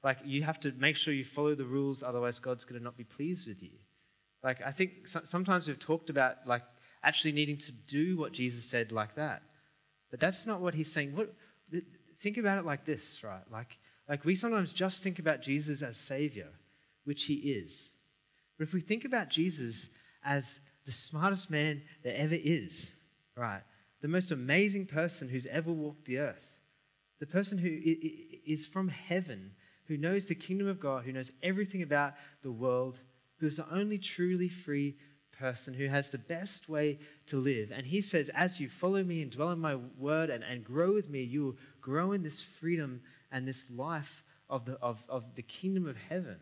like 0.04 0.18
you 0.22 0.42
have 0.42 0.60
to 0.60 0.72
make 0.76 0.96
sure 0.96 1.14
you 1.14 1.24
follow 1.24 1.54
the 1.54 1.64
rules, 1.64 2.02
otherwise 2.02 2.40
God's 2.40 2.66
going 2.66 2.78
to 2.78 2.84
not 2.84 2.98
be 2.98 3.04
pleased 3.04 3.48
with 3.48 3.62
you. 3.62 3.78
Like 4.42 4.60
I 4.60 4.70
think 4.70 5.08
so- 5.08 5.24
sometimes 5.24 5.66
we've 5.66 5.78
talked 5.78 6.10
about 6.10 6.46
like 6.46 6.62
actually 7.06 7.32
needing 7.32 7.56
to 7.56 7.72
do 7.72 8.16
what 8.16 8.32
Jesus 8.32 8.64
said 8.64 8.90
like 8.90 9.14
that. 9.14 9.42
But 10.10 10.18
that's 10.18 10.44
not 10.44 10.60
what 10.60 10.74
he's 10.74 10.90
saying. 10.90 11.14
What, 11.14 11.32
think 12.18 12.36
about 12.36 12.58
it 12.58 12.66
like 12.66 12.84
this, 12.84 13.22
right? 13.22 13.44
Like, 13.50 13.78
like 14.08 14.24
we 14.24 14.34
sometimes 14.34 14.72
just 14.72 15.04
think 15.04 15.20
about 15.20 15.40
Jesus 15.40 15.82
as 15.82 15.96
Savior, 15.96 16.48
which 17.04 17.24
he 17.24 17.34
is. 17.34 17.92
But 18.58 18.66
if 18.66 18.74
we 18.74 18.80
think 18.80 19.04
about 19.04 19.30
Jesus 19.30 19.90
as 20.24 20.60
the 20.84 20.92
smartest 20.92 21.48
man 21.48 21.82
there 22.02 22.14
ever 22.16 22.36
is, 22.36 22.92
right? 23.36 23.62
The 24.02 24.08
most 24.08 24.32
amazing 24.32 24.86
person 24.86 25.28
who's 25.28 25.46
ever 25.46 25.70
walked 25.70 26.06
the 26.06 26.18
earth, 26.18 26.58
the 27.20 27.26
person 27.26 27.56
who 27.56 27.70
is 27.72 28.66
from 28.66 28.88
heaven, 28.88 29.52
who 29.86 29.96
knows 29.96 30.26
the 30.26 30.34
kingdom 30.34 30.66
of 30.66 30.80
God, 30.80 31.04
who 31.04 31.12
knows 31.12 31.30
everything 31.42 31.82
about 31.82 32.14
the 32.42 32.50
world, 32.50 33.00
who's 33.38 33.56
the 33.56 33.72
only 33.72 33.98
truly 33.98 34.48
free 34.48 34.96
person 35.38 35.74
who 35.74 35.86
has 35.86 36.10
the 36.10 36.18
best 36.18 36.68
way 36.68 36.98
to 37.26 37.36
live. 37.36 37.70
And 37.70 37.86
he 37.86 38.00
says, 38.00 38.28
As 38.30 38.60
you 38.60 38.68
follow 38.68 39.02
me 39.02 39.22
and 39.22 39.30
dwell 39.30 39.50
in 39.50 39.58
my 39.58 39.76
word 39.98 40.30
and, 40.30 40.42
and 40.44 40.64
grow 40.64 40.92
with 40.92 41.08
me, 41.10 41.22
you 41.22 41.44
will 41.44 41.56
grow 41.80 42.12
in 42.12 42.22
this 42.22 42.42
freedom 42.42 43.00
and 43.30 43.46
this 43.46 43.70
life 43.70 44.24
of 44.48 44.64
the, 44.64 44.74
of, 44.80 45.04
of 45.08 45.34
the 45.34 45.42
kingdom 45.42 45.86
of 45.86 45.96
heaven. 45.96 46.38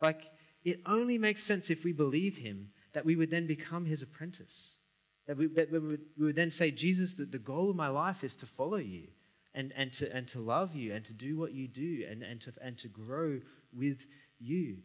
Like, 0.00 0.30
it 0.64 0.80
only 0.86 1.18
makes 1.18 1.42
sense 1.42 1.70
if 1.70 1.84
we 1.84 1.92
believe 1.92 2.36
him 2.36 2.70
that 2.92 3.04
we 3.04 3.16
would 3.16 3.30
then 3.30 3.46
become 3.46 3.84
his 3.84 4.02
apprentice. 4.02 4.80
That 5.26 5.36
we, 5.36 5.46
that 5.48 5.70
we, 5.70 5.78
would, 5.78 6.00
we 6.18 6.26
would 6.26 6.36
then 6.36 6.50
say, 6.50 6.70
Jesus, 6.70 7.14
the, 7.14 7.24
the 7.24 7.38
goal 7.38 7.70
of 7.70 7.76
my 7.76 7.88
life 7.88 8.24
is 8.24 8.36
to 8.36 8.46
follow 8.46 8.78
you 8.78 9.08
and, 9.54 9.72
and, 9.76 9.92
to, 9.94 10.14
and 10.14 10.26
to 10.28 10.40
love 10.40 10.74
you 10.74 10.94
and 10.94 11.04
to 11.04 11.12
do 11.12 11.36
what 11.36 11.52
you 11.52 11.68
do 11.68 12.04
and, 12.08 12.22
and, 12.22 12.40
to, 12.42 12.52
and 12.62 12.78
to 12.78 12.88
grow 12.88 13.40
with 13.72 14.06
you. 14.38 14.78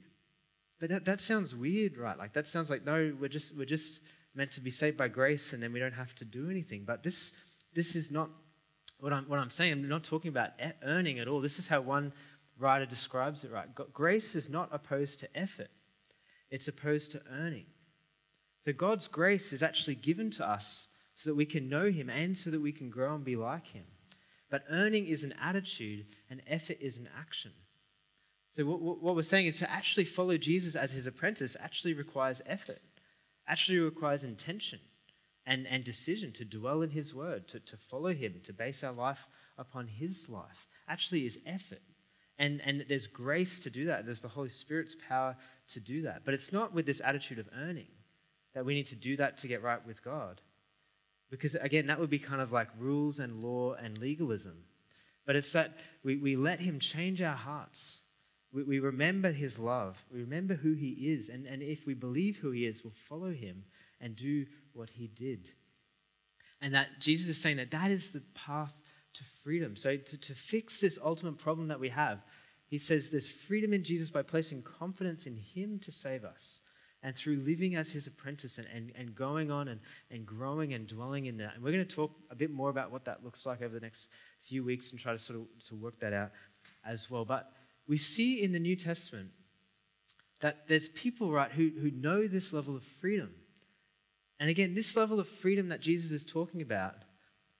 But 0.84 0.89
that, 0.89 1.06
that 1.06 1.22
sounds 1.22 1.56
weird, 1.56 1.98
right? 1.98 2.17
Like 2.17 2.34
that 2.34 2.46
sounds 2.46 2.69
like, 2.69 2.84
no, 2.84 3.15
we're 3.17 3.30
just, 3.30 3.58
we're 3.58 3.63
just 3.63 4.02
meant 4.36 4.52
to 4.52 4.60
be 4.60 4.69
saved 4.69 4.98
by 4.98 5.08
grace 5.08 5.54
and 5.54 5.63
then 5.63 5.72
we 5.72 5.80
don't 5.80 5.93
have 5.93 6.13
to 6.15 6.26
do 6.26 6.50
anything. 6.50 6.84
But 6.86 7.04
this, 7.04 7.32
this 7.74 7.96
is 7.96 8.12
not 8.12 8.30
what 9.00 9.13
I'm, 9.13 9.24
what 9.30 9.39
I'm 9.39 9.50
saying. 9.50 9.72
I'm 9.72 9.88
not 9.88 10.04
talking 10.04 10.28
about 10.28 10.50
earning 10.84 11.19
at 11.19 11.30
all. 11.30 11.39
This 11.39 11.58
is 11.58 11.69
how 11.69 11.80
one 11.80 12.12
writer 12.60 12.86
describes 12.86 13.46
it, 13.46 13.52
right? 13.54 13.65
Grace 13.93 14.36
is 14.36 14.50
not 14.50 14.67
opposed 14.74 15.22
to 15.22 15.38
effort, 15.39 15.69
it's 16.52 16.67
opposed 16.67 17.13
to 17.13 17.22
earning. 17.32 17.67
So 18.60 18.74
God's 18.74 19.08
grace 19.08 19.54
is 19.54 19.63
actually 19.63 19.96
given 19.96 20.32
to 20.32 20.46
us 20.46 20.89
so 21.15 21.30
that 21.30 21.36
we 21.38 21.46
can 21.46 21.69
know 21.69 21.91
Him 21.91 22.10
and 22.10 22.36
so 22.36 22.50
that 22.50 22.62
we 22.62 22.74
can 22.74 22.89
grow 22.89 23.15
and 23.15 23.24
be 23.24 23.38
like 23.38 23.67
Him. 23.67 23.86
But 24.52 24.65
earning 24.69 25.08
is 25.08 25.24
an 25.24 25.34
attitude 25.41 26.08
and 26.30 26.41
effort 26.46 26.80
is 26.82 26.98
an 26.98 27.08
action. 27.17 27.54
So, 28.56 28.63
what, 28.66 29.02
what, 29.02 29.16
we're 29.16 29.24
saying 29.24 29.48
is 29.48 29.58
to 29.60 29.72
actually 29.72 30.06
follow 30.06 30.38
Jesus 30.38 30.76
as 30.76 30.92
his 30.92 31.08
apprentice 31.08 31.58
actually 31.60 31.96
requires 31.96 32.39
effort, 32.46 32.82
actually 33.48 33.80
requires 33.80 34.24
intention 34.24 34.80
and, 35.48 35.66
and 35.66 35.84
decision 35.84 36.32
to 36.34 36.46
dwell 36.46 36.84
in 36.84 36.92
his 36.92 37.16
word, 37.16 37.48
to, 37.48 37.60
to 37.62 37.78
follow 37.78 38.13
him, 38.13 38.36
to 38.44 38.54
base 38.54 38.84
our 38.84 38.94
life 38.94 39.28
upon 39.58 39.88
his 39.88 40.30
life. 40.30 40.68
Actually, 40.88 41.26
is 41.26 41.39
effort. 41.48 41.82
And, 42.38 42.62
and 42.63 42.86
there's 42.88 43.08
grace 43.08 43.60
to 43.63 43.72
do 43.72 43.86
that. 43.86 44.06
There's 44.06 44.22
the 44.22 44.28
Holy 44.28 44.50
Spirit's 44.50 44.96
power 45.08 45.36
to 45.70 45.80
do 45.80 46.04
that. 46.04 46.22
But 46.24 46.36
it's 46.36 46.54
not 46.54 46.76
with 46.76 46.86
this 46.86 47.02
attitude 47.04 47.39
of 47.39 47.50
earning 47.58 47.88
that 48.54 48.66
we 48.66 48.76
need 48.76 48.86
to 48.88 48.96
do 48.96 49.16
that 49.16 49.38
to 49.38 49.48
get 49.48 49.63
right 49.63 49.84
with 49.84 50.04
God. 50.04 50.42
Because 51.32 51.56
again, 51.56 51.88
that 51.88 52.00
would 52.00 52.12
be 52.12 52.20
kind 52.20 52.39
of 52.39 52.52
like 52.52 52.68
rules 52.78 53.18
and 53.18 53.42
law 53.42 53.74
and 53.74 53.98
legalism. 53.98 54.66
But 55.26 55.36
it's 55.36 55.54
that 55.54 55.78
we, 56.04 56.18
we 56.18 56.36
let 56.36 56.60
Him 56.60 56.78
change 56.78 57.20
our 57.20 57.36
hearts. 57.36 58.03
We, 58.54 58.63
we 58.63 58.80
remember 58.80 59.32
His 59.32 59.60
love. 59.60 60.04
We 60.13 60.22
remember 60.22 60.54
who 60.54 60.74
He 60.74 61.12
is. 61.13 61.30
And, 61.30 61.46
and 61.46 61.62
if 61.62 61.86
we 61.86 61.94
believe 61.94 62.38
who 62.38 62.52
He 62.52 62.66
is, 62.66 62.84
we'll 62.84 62.94
follow 62.96 63.32
Him 63.32 63.63
and 64.00 64.16
do 64.16 64.46
what 64.74 64.89
He 64.89 65.08
did. 65.08 65.50
And 66.62 66.74
that 66.76 67.00
Jesus 67.00 67.28
is 67.28 67.42
saying 67.42 67.58
that 67.58 67.72
that 67.72 67.92
is 67.92 68.12
the 68.12 68.24
path 68.34 68.82
to 69.13 69.24
freedom. 69.24 69.76
So, 69.76 69.98
to, 69.98 70.18
to 70.18 70.34
fix 70.34 70.80
this 70.80 71.00
ultimate 71.04 71.38
problem 71.38 71.68
that 71.68 71.80
we 71.80 71.89
have, 71.89 72.24
He 72.68 72.78
says 72.78 73.10
there's 73.10 73.30
freedom 73.30 73.74
in 73.74 73.84
Jesus 73.84 74.12
by 74.12 74.22
placing 74.22 74.62
confidence 74.62 75.28
in 75.28 75.36
Him 75.36 75.80
to 75.80 75.92
save 75.92 76.24
us 76.24 76.62
and 77.04 77.16
through 77.16 77.36
living 77.36 77.76
as 77.76 77.92
his 77.92 78.08
apprentice 78.08 78.58
and, 78.58 78.68
and, 78.74 78.92
and 78.96 79.13
going 79.13 79.52
on 79.52 79.68
and, 79.68 79.82
and 80.10 80.26
growing 80.26 80.74
and 80.74 80.88
dwelling 80.88 81.26
in 81.26 81.38
that. 81.38 81.54
And 81.54 81.63
we're 81.63 81.74
going 81.74 81.86
to 81.86 81.96
talk 81.96 82.12
a 82.32 82.36
bit 82.36 82.50
more 82.50 82.70
about 82.70 82.92
what 82.92 83.04
that 83.06 83.24
looks 83.24 83.46
like 83.46 83.62
over 83.62 83.74
the 83.74 83.82
next 83.82 84.10
few 84.39 84.63
weeks 84.63 84.92
and 84.92 85.00
try 85.00 85.12
to 85.12 85.18
sort 85.18 85.39
of 85.39 85.48
to 85.68 85.76
work 85.76 86.00
that 86.00 86.13
out 86.13 86.32
as 86.86 87.12
well. 87.12 87.26
But 87.26 87.52
we 87.88 87.98
see 87.98 88.41
in 88.41 88.52
the 88.52 88.60
New 88.60 88.76
Testament 88.76 89.32
that 90.41 90.67
there's 90.67 90.89
people, 90.89 91.32
right, 91.32 91.52
who, 91.52 91.72
who 91.82 91.91
know 91.91 92.28
this 92.28 92.54
level 92.54 92.76
of 92.76 92.84
freedom. 92.84 93.34
And 94.39 94.50
again, 94.50 94.74
this 94.76 94.98
level 94.98 95.19
of 95.19 95.28
freedom 95.28 95.69
that 95.69 95.80
Jesus 95.80 96.12
is 96.12 96.26
talking 96.26 96.62
about 96.62 96.96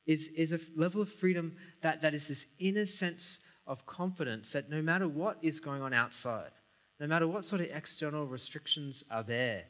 is, 0.06 0.30
is 0.30 0.52
a 0.52 0.60
level 0.76 1.02
of 1.02 1.10
freedom 1.10 1.56
that, 1.82 2.02
that 2.02 2.14
is 2.14 2.28
this 2.28 2.48
inner 2.60 2.86
sense 2.86 3.40
of 3.66 3.86
confidence 3.86 4.52
that 4.52 4.70
no 4.70 4.82
matter 4.82 5.08
what 5.08 5.38
is 5.42 5.60
going 5.60 5.82
on 5.82 5.94
outside, 5.94 6.52
no 7.00 7.08
matter 7.08 7.28
what 7.28 7.46
sort 7.46 7.62
of 7.62 7.68
external 7.74 8.26
restrictions 8.26 9.04
are 9.10 9.24
there, 9.24 9.64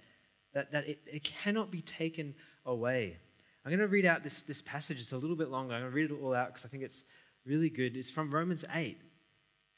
that, 0.54 0.72
that 0.72 0.88
it, 0.88 1.00
it 1.06 1.24
cannot 1.24 1.72
be 1.72 1.82
taken 1.82 2.34
away. 2.66 3.18
I'm 3.66 3.70
going 3.70 3.80
to 3.80 3.88
read 3.88 4.06
out 4.06 4.24
this, 4.24 4.42
this 4.42 4.62
passage. 4.62 5.00
It's 5.00 5.14
a 5.14 5.18
little 5.18 5.36
bit 5.36 5.50
longer. 5.50 5.74
I'm 5.74 5.82
going 5.82 5.92
to 5.92 5.96
read 5.96 6.12
it 6.12 6.22
all 6.22 6.34
out 6.34 6.48
because 6.48 6.66
I 6.66 6.70
think 6.70 6.84
it's 6.84 7.06
really 7.46 7.70
good. 7.70 7.96
It's 7.96 8.12
from 8.12 8.32
Romans 8.32 8.66
8. 8.74 8.98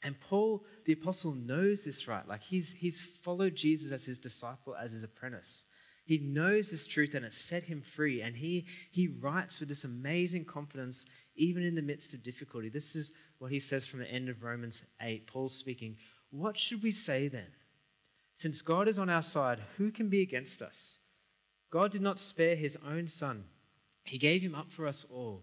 And 0.02 0.18
Paul, 0.20 0.64
the 0.84 0.92
apostle, 0.92 1.32
knows 1.32 1.84
this, 1.84 2.06
right? 2.06 2.26
Like 2.28 2.42
he's, 2.42 2.72
he's 2.72 3.00
followed 3.00 3.54
Jesus 3.54 3.92
as 3.92 4.04
his 4.04 4.18
disciple, 4.18 4.76
as 4.76 4.92
his 4.92 5.04
apprentice. 5.04 5.64
He 6.04 6.18
knows 6.18 6.70
this 6.70 6.86
truth 6.86 7.14
and 7.14 7.24
it's 7.24 7.36
set 7.36 7.64
him 7.64 7.80
free. 7.80 8.22
And 8.22 8.36
he, 8.36 8.66
he 8.92 9.08
writes 9.08 9.58
with 9.58 9.68
this 9.68 9.84
amazing 9.84 10.44
confidence, 10.44 11.06
even 11.34 11.64
in 11.64 11.74
the 11.74 11.82
midst 11.82 12.14
of 12.14 12.22
difficulty. 12.22 12.68
This 12.68 12.94
is 12.94 13.12
what 13.38 13.50
he 13.50 13.58
says 13.58 13.86
from 13.86 14.00
the 14.00 14.10
end 14.10 14.28
of 14.28 14.44
Romans 14.44 14.84
8. 15.00 15.26
Paul's 15.26 15.54
speaking. 15.54 15.96
What 16.30 16.56
should 16.56 16.82
we 16.82 16.92
say 16.92 17.28
then? 17.28 17.48
Since 18.34 18.62
God 18.62 18.86
is 18.86 18.98
on 18.98 19.10
our 19.10 19.22
side, 19.22 19.60
who 19.78 19.90
can 19.90 20.08
be 20.08 20.22
against 20.22 20.62
us? 20.62 21.00
God 21.70 21.90
did 21.90 22.02
not 22.02 22.18
spare 22.18 22.54
his 22.54 22.78
own 22.86 23.08
son, 23.08 23.44
he 24.04 24.18
gave 24.18 24.42
him 24.42 24.54
up 24.54 24.70
for 24.70 24.86
us 24.86 25.04
all. 25.10 25.42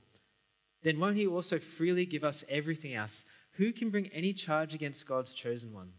Then 0.83 0.99
won't 0.99 1.17
he 1.17 1.27
also 1.27 1.59
freely 1.59 2.05
give 2.05 2.23
us 2.23 2.43
everything 2.49 2.93
else? 2.93 3.25
Who 3.53 3.71
can 3.71 3.89
bring 3.89 4.07
any 4.07 4.33
charge 4.33 4.73
against 4.73 5.07
God's 5.07 5.33
chosen 5.33 5.73
one? 5.73 5.91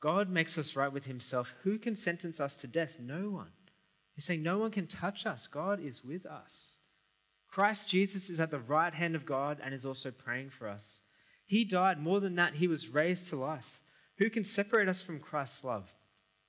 God 0.00 0.28
makes 0.30 0.56
us 0.58 0.76
right 0.76 0.92
with 0.92 1.06
himself. 1.06 1.54
Who 1.62 1.78
can 1.78 1.94
sentence 1.94 2.40
us 2.40 2.56
to 2.56 2.66
death? 2.66 2.98
No 3.00 3.30
one. 3.30 3.50
He's 4.14 4.24
saying 4.24 4.42
no 4.42 4.58
one 4.58 4.70
can 4.70 4.86
touch 4.86 5.26
us. 5.26 5.46
God 5.46 5.80
is 5.80 6.04
with 6.04 6.24
us. 6.26 6.78
Christ 7.48 7.88
Jesus 7.88 8.30
is 8.30 8.40
at 8.40 8.50
the 8.50 8.58
right 8.58 8.94
hand 8.94 9.14
of 9.14 9.26
God 9.26 9.58
and 9.62 9.74
is 9.74 9.86
also 9.86 10.10
praying 10.10 10.50
for 10.50 10.68
us. 10.68 11.02
He 11.46 11.64
died. 11.64 12.00
More 12.00 12.20
than 12.20 12.34
that, 12.36 12.54
he 12.54 12.66
was 12.66 12.88
raised 12.88 13.28
to 13.30 13.36
life. 13.36 13.80
Who 14.18 14.30
can 14.30 14.44
separate 14.44 14.88
us 14.88 15.02
from 15.02 15.20
Christ's 15.20 15.64
love? 15.64 15.94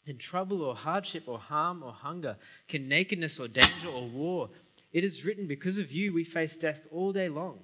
In 0.06 0.18
trouble 0.18 0.62
or 0.62 0.76
hardship 0.76 1.24
or 1.28 1.38
harm 1.38 1.84
or 1.84 1.92
hunger? 1.92 2.38
Can 2.68 2.88
nakedness 2.88 3.40
or 3.40 3.48
danger 3.48 3.90
or 3.90 4.08
war? 4.08 4.50
It 4.94 5.04
is 5.04 5.26
written, 5.26 5.48
Because 5.48 5.78
of 5.78 5.92
you 5.92 6.14
we 6.14 6.24
face 6.24 6.56
death 6.58 6.88
all 6.92 7.12
day 7.12 7.28
long. 7.28 7.60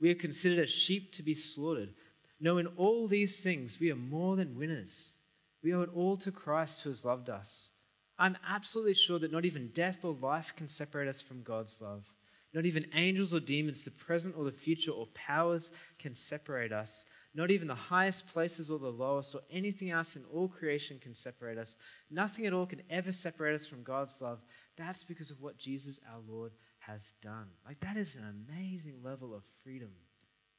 We 0.00 0.10
are 0.10 0.14
considered 0.14 0.62
as 0.62 0.70
sheep 0.70 1.12
to 1.12 1.22
be 1.22 1.34
slaughtered. 1.34 1.94
No, 2.40 2.58
in 2.58 2.66
all 2.66 3.06
these 3.06 3.40
things 3.40 3.80
we 3.80 3.90
are 3.90 3.96
more 3.96 4.36
than 4.36 4.58
winners. 4.58 5.16
We 5.62 5.74
owe 5.74 5.82
it 5.82 5.90
all 5.94 6.16
to 6.18 6.30
Christ 6.30 6.82
who 6.82 6.90
has 6.90 7.04
loved 7.04 7.30
us. 7.30 7.72
I'm 8.18 8.36
absolutely 8.48 8.94
sure 8.94 9.18
that 9.18 9.32
not 9.32 9.44
even 9.44 9.70
death 9.74 10.04
or 10.04 10.14
life 10.14 10.54
can 10.56 10.68
separate 10.68 11.08
us 11.08 11.20
from 11.20 11.42
God's 11.42 11.80
love. 11.82 12.14
Not 12.54 12.64
even 12.64 12.86
angels 12.94 13.34
or 13.34 13.40
demons, 13.40 13.84
the 13.84 13.90
present 13.90 14.34
or 14.38 14.44
the 14.44 14.52
future, 14.52 14.90
or 14.90 15.08
powers 15.08 15.72
can 15.98 16.14
separate 16.14 16.72
us. 16.72 17.04
Not 17.34 17.50
even 17.50 17.68
the 17.68 17.74
highest 17.74 18.28
places 18.28 18.70
or 18.70 18.78
the 18.78 18.88
lowest 18.88 19.34
or 19.34 19.42
anything 19.50 19.90
else 19.90 20.16
in 20.16 20.24
all 20.32 20.48
creation 20.48 20.98
can 20.98 21.14
separate 21.14 21.58
us. 21.58 21.76
Nothing 22.10 22.46
at 22.46 22.54
all 22.54 22.64
can 22.64 22.80
ever 22.88 23.12
separate 23.12 23.54
us 23.54 23.66
from 23.66 23.82
God's 23.82 24.22
love. 24.22 24.42
That's 24.76 25.04
because 25.04 25.30
of 25.30 25.42
what 25.42 25.58
Jesus 25.58 26.00
our 26.10 26.20
Lord 26.26 26.52
has 26.78 27.12
done. 27.20 27.48
Like, 27.66 27.80
that 27.80 27.98
is 27.98 28.16
an 28.16 28.46
amazing 28.48 29.02
level 29.02 29.34
of 29.34 29.42
freedom, 29.62 29.90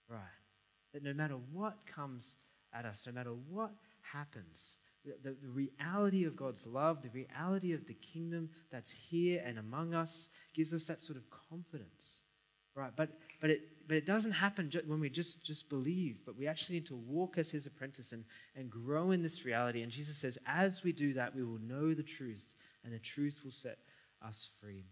right? 0.07 0.19
That 0.93 1.03
no 1.03 1.13
matter 1.13 1.35
what 1.51 1.85
comes 1.85 2.37
at 2.73 2.85
us, 2.85 3.05
no 3.05 3.13
matter 3.13 3.31
what 3.49 3.71
happens, 4.01 4.79
the, 5.23 5.35
the, 5.41 5.47
reality 5.47 6.25
of 6.25 6.35
God's 6.35 6.67
love, 6.67 7.01
the 7.01 7.09
reality 7.09 7.73
of 7.73 7.85
the 7.87 7.93
kingdom 7.93 8.49
that's 8.71 8.91
here 8.91 9.41
and 9.45 9.57
among 9.57 9.93
us 9.93 10.29
gives 10.53 10.73
us 10.73 10.85
that 10.87 10.99
sort 10.99 11.17
of 11.17 11.23
confidence, 11.29 12.23
right? 12.75 12.91
But, 12.95 13.17
but 13.39 13.49
it, 13.49 13.61
but 13.87 13.95
it 13.95 14.05
doesn't 14.05 14.33
happen 14.33 14.69
when 14.85 14.99
we 14.99 15.09
just, 15.09 15.45
just 15.45 15.69
believe, 15.69 16.19
but 16.25 16.37
we 16.37 16.47
actually 16.47 16.75
need 16.75 16.87
to 16.87 16.95
walk 16.95 17.37
as 17.37 17.49
his 17.49 17.67
apprentice 17.67 18.11
and, 18.11 18.25
and 18.55 18.69
grow 18.69 19.11
in 19.11 19.21
this 19.21 19.45
reality. 19.45 19.81
And 19.81 19.91
Jesus 19.91 20.17
says, 20.17 20.37
as 20.45 20.83
we 20.83 20.91
do 20.91 21.13
that, 21.13 21.33
we 21.33 21.43
will 21.43 21.59
know 21.59 21.93
the 21.93 22.03
truth, 22.03 22.55
and 22.83 22.93
the 22.93 22.99
truth 22.99 23.41
will 23.43 23.51
set 23.51 23.77
us 24.25 24.49
free. 24.59 24.85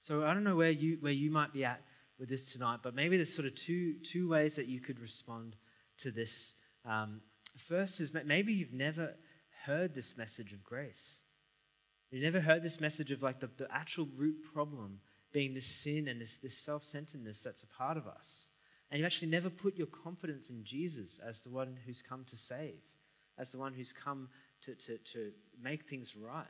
So 0.00 0.24
I 0.24 0.32
don't 0.34 0.44
know 0.44 0.56
where 0.56 0.70
you, 0.70 0.98
where 1.00 1.12
you 1.12 1.30
might 1.30 1.52
be 1.52 1.64
at 1.64 1.82
with 2.18 2.28
this 2.28 2.52
tonight, 2.52 2.80
but 2.82 2.94
maybe 2.94 3.16
there's 3.16 3.34
sort 3.34 3.46
of 3.46 3.54
two, 3.54 3.94
two 4.02 4.28
ways 4.28 4.56
that 4.56 4.66
you 4.66 4.80
could 4.80 5.00
respond 5.00 5.56
to 5.98 6.10
this. 6.10 6.54
Um, 6.84 7.20
first 7.56 8.00
is 8.00 8.14
maybe 8.24 8.52
you've 8.52 8.72
never 8.72 9.14
heard 9.64 9.94
this 9.94 10.16
message 10.16 10.52
of 10.52 10.62
grace. 10.62 11.24
You've 12.10 12.22
never 12.22 12.40
heard 12.40 12.62
this 12.62 12.80
message 12.80 13.10
of 13.10 13.22
like 13.22 13.40
the, 13.40 13.50
the 13.56 13.68
actual 13.72 14.06
root 14.16 14.36
problem 14.52 15.00
being 15.32 15.54
this 15.54 15.66
sin 15.66 16.06
and 16.06 16.20
this, 16.20 16.38
this 16.38 16.56
self 16.56 16.84
centeredness 16.84 17.42
that's 17.42 17.64
a 17.64 17.68
part 17.68 17.96
of 17.96 18.06
us. 18.06 18.50
And 18.90 18.98
you've 18.98 19.06
actually 19.06 19.30
never 19.30 19.50
put 19.50 19.76
your 19.76 19.88
confidence 19.88 20.50
in 20.50 20.62
Jesus 20.62 21.18
as 21.18 21.42
the 21.42 21.50
one 21.50 21.76
who's 21.84 22.02
come 22.02 22.24
to 22.26 22.36
save, 22.36 22.80
as 23.38 23.50
the 23.50 23.58
one 23.58 23.74
who's 23.74 23.92
come 23.92 24.28
to, 24.62 24.74
to, 24.76 24.98
to 24.98 25.32
make 25.60 25.88
things 25.88 26.14
right. 26.14 26.46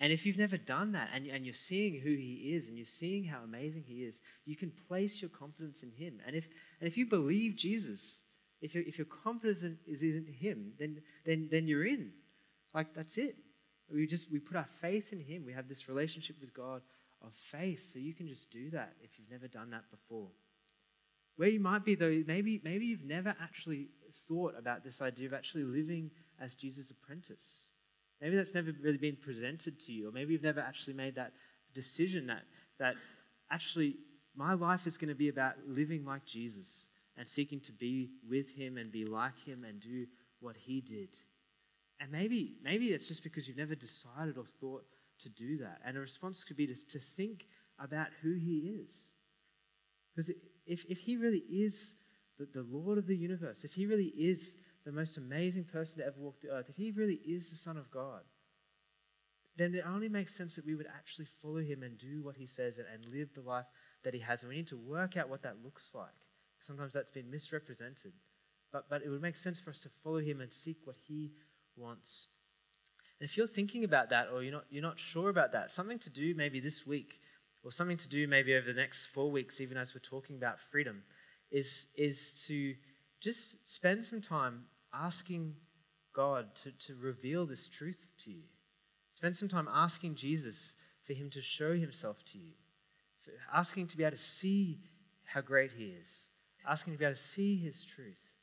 And 0.00 0.12
if 0.12 0.24
you've 0.24 0.38
never 0.38 0.56
done 0.56 0.92
that 0.92 1.10
and, 1.14 1.26
and 1.26 1.44
you're 1.44 1.52
seeing 1.52 2.00
who 2.00 2.10
he 2.10 2.52
is 2.54 2.68
and 2.68 2.76
you're 2.76 2.86
seeing 2.86 3.24
how 3.24 3.42
amazing 3.44 3.84
he 3.86 4.02
is, 4.02 4.22
you 4.46 4.56
can 4.56 4.72
place 4.88 5.20
your 5.20 5.28
confidence 5.28 5.82
in 5.82 5.90
him. 5.90 6.20
And 6.26 6.34
if, 6.34 6.48
and 6.80 6.88
if 6.88 6.96
you 6.96 7.06
believe 7.06 7.54
Jesus, 7.54 8.22
if, 8.62 8.74
if 8.74 8.96
your 8.96 9.06
confidence 9.06 9.64
is 9.86 10.02
in 10.02 10.26
him, 10.26 10.72
then, 10.78 11.02
then, 11.26 11.48
then 11.50 11.68
you're 11.68 11.86
in. 11.86 12.12
Like, 12.74 12.94
that's 12.94 13.18
it. 13.18 13.36
We 13.92 14.06
just 14.06 14.30
we 14.30 14.38
put 14.38 14.56
our 14.56 14.68
faith 14.80 15.12
in 15.12 15.20
Him. 15.20 15.44
We 15.44 15.52
have 15.52 15.68
this 15.68 15.88
relationship 15.88 16.36
with 16.40 16.54
God 16.54 16.82
of 17.22 17.34
faith. 17.34 17.90
So 17.92 17.98
you 17.98 18.14
can 18.14 18.28
just 18.28 18.50
do 18.50 18.70
that 18.70 18.94
if 19.02 19.18
you've 19.18 19.30
never 19.30 19.48
done 19.48 19.70
that 19.70 19.90
before. 19.90 20.28
Where 21.36 21.48
you 21.48 21.60
might 21.60 21.84
be 21.84 21.94
though, 21.94 22.22
maybe 22.26 22.60
maybe 22.64 22.86
you've 22.86 23.04
never 23.04 23.34
actually 23.40 23.88
thought 24.28 24.54
about 24.58 24.84
this 24.84 25.00
idea 25.00 25.26
of 25.26 25.34
actually 25.34 25.64
living 25.64 26.10
as 26.40 26.54
Jesus' 26.54 26.90
apprentice. 26.90 27.72
Maybe 28.20 28.36
that's 28.36 28.54
never 28.54 28.72
really 28.82 28.98
been 28.98 29.16
presented 29.16 29.80
to 29.80 29.92
you, 29.92 30.08
or 30.08 30.12
maybe 30.12 30.32
you've 30.32 30.42
never 30.42 30.60
actually 30.60 30.94
made 30.94 31.14
that 31.14 31.32
decision 31.72 32.26
that 32.26 32.42
that 32.78 32.96
actually 33.50 33.96
my 34.34 34.54
life 34.54 34.86
is 34.86 34.96
going 34.96 35.08
to 35.08 35.14
be 35.14 35.28
about 35.28 35.54
living 35.66 36.04
like 36.04 36.24
Jesus 36.24 36.88
and 37.16 37.26
seeking 37.26 37.60
to 37.60 37.72
be 37.72 38.10
with 38.28 38.50
him 38.50 38.76
and 38.78 38.90
be 38.90 39.04
like 39.04 39.38
him 39.38 39.64
and 39.64 39.80
do 39.80 40.06
what 40.40 40.56
he 40.56 40.80
did. 40.80 41.16
And 42.00 42.10
maybe, 42.10 42.56
maybe 42.62 42.88
it's 42.88 43.08
just 43.08 43.22
because 43.22 43.46
you've 43.46 43.58
never 43.58 43.74
decided 43.74 44.38
or 44.38 44.44
thought 44.44 44.84
to 45.18 45.28
do 45.28 45.58
that. 45.58 45.80
And 45.84 45.96
a 45.96 46.00
response 46.00 46.44
could 46.44 46.56
be 46.56 46.66
to, 46.66 46.74
to 46.74 46.98
think 46.98 47.46
about 47.78 48.08
who 48.22 48.34
he 48.34 48.80
is. 48.82 49.16
Because 50.14 50.30
if, 50.66 50.86
if 50.88 50.98
he 50.98 51.16
really 51.16 51.44
is 51.48 51.96
the, 52.38 52.46
the 52.46 52.66
Lord 52.70 52.96
of 52.96 53.06
the 53.06 53.16
universe, 53.16 53.64
if 53.64 53.74
he 53.74 53.86
really 53.86 54.12
is 54.16 54.56
the 54.84 54.92
most 54.92 55.18
amazing 55.18 55.64
person 55.64 55.98
to 55.98 56.06
ever 56.06 56.18
walk 56.18 56.40
the 56.40 56.50
earth, 56.50 56.68
if 56.68 56.76
he 56.76 56.90
really 56.90 57.20
is 57.24 57.50
the 57.50 57.56
Son 57.56 57.76
of 57.76 57.90
God, 57.90 58.22
then 59.56 59.74
it 59.74 59.84
only 59.86 60.08
makes 60.08 60.34
sense 60.34 60.56
that 60.56 60.64
we 60.64 60.74
would 60.74 60.86
actually 60.86 61.26
follow 61.42 61.60
him 61.60 61.82
and 61.82 61.98
do 61.98 62.22
what 62.22 62.36
he 62.36 62.46
says 62.46 62.78
and, 62.78 62.86
and 62.92 63.12
live 63.12 63.34
the 63.34 63.42
life 63.42 63.66
that 64.04 64.14
he 64.14 64.20
has. 64.20 64.42
And 64.42 64.50
we 64.50 64.56
need 64.56 64.68
to 64.68 64.76
work 64.76 65.16
out 65.16 65.28
what 65.28 65.42
that 65.42 65.62
looks 65.62 65.94
like. 65.94 66.08
Sometimes 66.60 66.94
that's 66.94 67.10
been 67.10 67.30
misrepresented. 67.30 68.12
But, 68.72 68.88
but 68.88 69.02
it 69.02 69.08
would 69.08 69.22
make 69.22 69.36
sense 69.36 69.60
for 69.60 69.70
us 69.70 69.80
to 69.80 69.90
follow 70.02 70.20
him 70.20 70.40
and 70.40 70.52
seek 70.52 70.78
what 70.84 70.96
he 71.08 71.32
wants. 71.76 72.28
And 73.20 73.28
if 73.28 73.36
you're 73.36 73.46
thinking 73.46 73.84
about 73.84 74.10
that 74.10 74.28
or 74.32 74.42
you're 74.42 74.52
not, 74.52 74.64
you're 74.70 74.82
not 74.82 74.98
sure 74.98 75.28
about 75.28 75.52
that, 75.52 75.70
something 75.70 75.98
to 75.98 76.10
do 76.10 76.34
maybe 76.34 76.60
this 76.60 76.86
week 76.86 77.20
or 77.62 77.70
something 77.70 77.96
to 77.98 78.08
do 78.08 78.26
maybe 78.26 78.54
over 78.54 78.66
the 78.66 78.80
next 78.80 79.08
four 79.08 79.30
weeks, 79.30 79.60
even 79.60 79.76
as 79.76 79.94
we're 79.94 80.00
talking 80.00 80.36
about 80.36 80.58
freedom, 80.58 81.02
is, 81.50 81.88
is 81.96 82.44
to 82.46 82.74
just 83.20 83.68
spend 83.68 84.04
some 84.04 84.20
time 84.20 84.64
asking 84.92 85.54
God 86.12 86.54
to, 86.56 86.72
to 86.72 86.94
reveal 86.96 87.46
this 87.46 87.68
truth 87.68 88.14
to 88.24 88.30
you. 88.30 88.42
Spend 89.12 89.36
some 89.36 89.48
time 89.48 89.68
asking 89.72 90.14
Jesus 90.14 90.76
for 91.04 91.12
him 91.12 91.30
to 91.30 91.42
show 91.42 91.76
himself 91.76 92.24
to 92.26 92.38
you, 92.38 92.52
asking 93.52 93.86
to 93.88 93.96
be 93.96 94.04
able 94.04 94.12
to 94.12 94.22
see 94.22 94.80
how 95.24 95.40
great 95.40 95.72
he 95.72 95.86
is, 95.86 96.30
asking 96.66 96.94
to 96.94 96.98
be 96.98 97.04
able 97.04 97.14
to 97.14 97.20
see 97.20 97.56
his 97.56 97.84
truth. 97.84 98.36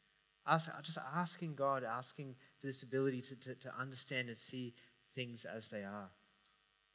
Ask, 0.45 0.69
just 0.81 0.97
asking 1.15 1.55
God, 1.55 1.83
asking 1.83 2.35
for 2.59 2.67
this 2.67 2.83
ability 2.83 3.21
to, 3.21 3.35
to, 3.35 3.55
to 3.55 3.73
understand 3.77 4.29
and 4.29 4.37
see 4.37 4.73
things 5.13 5.43
as 5.43 5.69
they 5.69 5.83
are. 5.83 6.09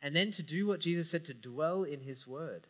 And 0.00 0.16
then 0.16 0.30
to 0.32 0.42
do 0.42 0.66
what 0.66 0.80
Jesus 0.80 1.10
said, 1.10 1.24
to 1.26 1.34
dwell 1.34 1.84
in 1.84 2.00
his 2.00 2.26
word. 2.26 2.66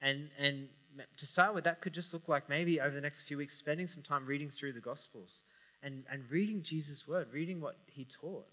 And, 0.00 0.30
and 0.38 0.68
to 1.16 1.26
start 1.26 1.54
with, 1.54 1.64
that 1.64 1.80
could 1.80 1.92
just 1.92 2.12
look 2.12 2.28
like 2.28 2.48
maybe 2.48 2.80
over 2.80 2.94
the 2.94 3.00
next 3.00 3.22
few 3.22 3.36
weeks 3.36 3.54
spending 3.54 3.86
some 3.86 4.02
time 4.02 4.26
reading 4.26 4.50
through 4.50 4.72
the 4.72 4.80
Gospels 4.80 5.44
and, 5.82 6.04
and 6.10 6.22
reading 6.30 6.62
Jesus' 6.62 7.06
word, 7.06 7.28
reading 7.32 7.60
what 7.60 7.76
he 7.86 8.04
taught, 8.04 8.46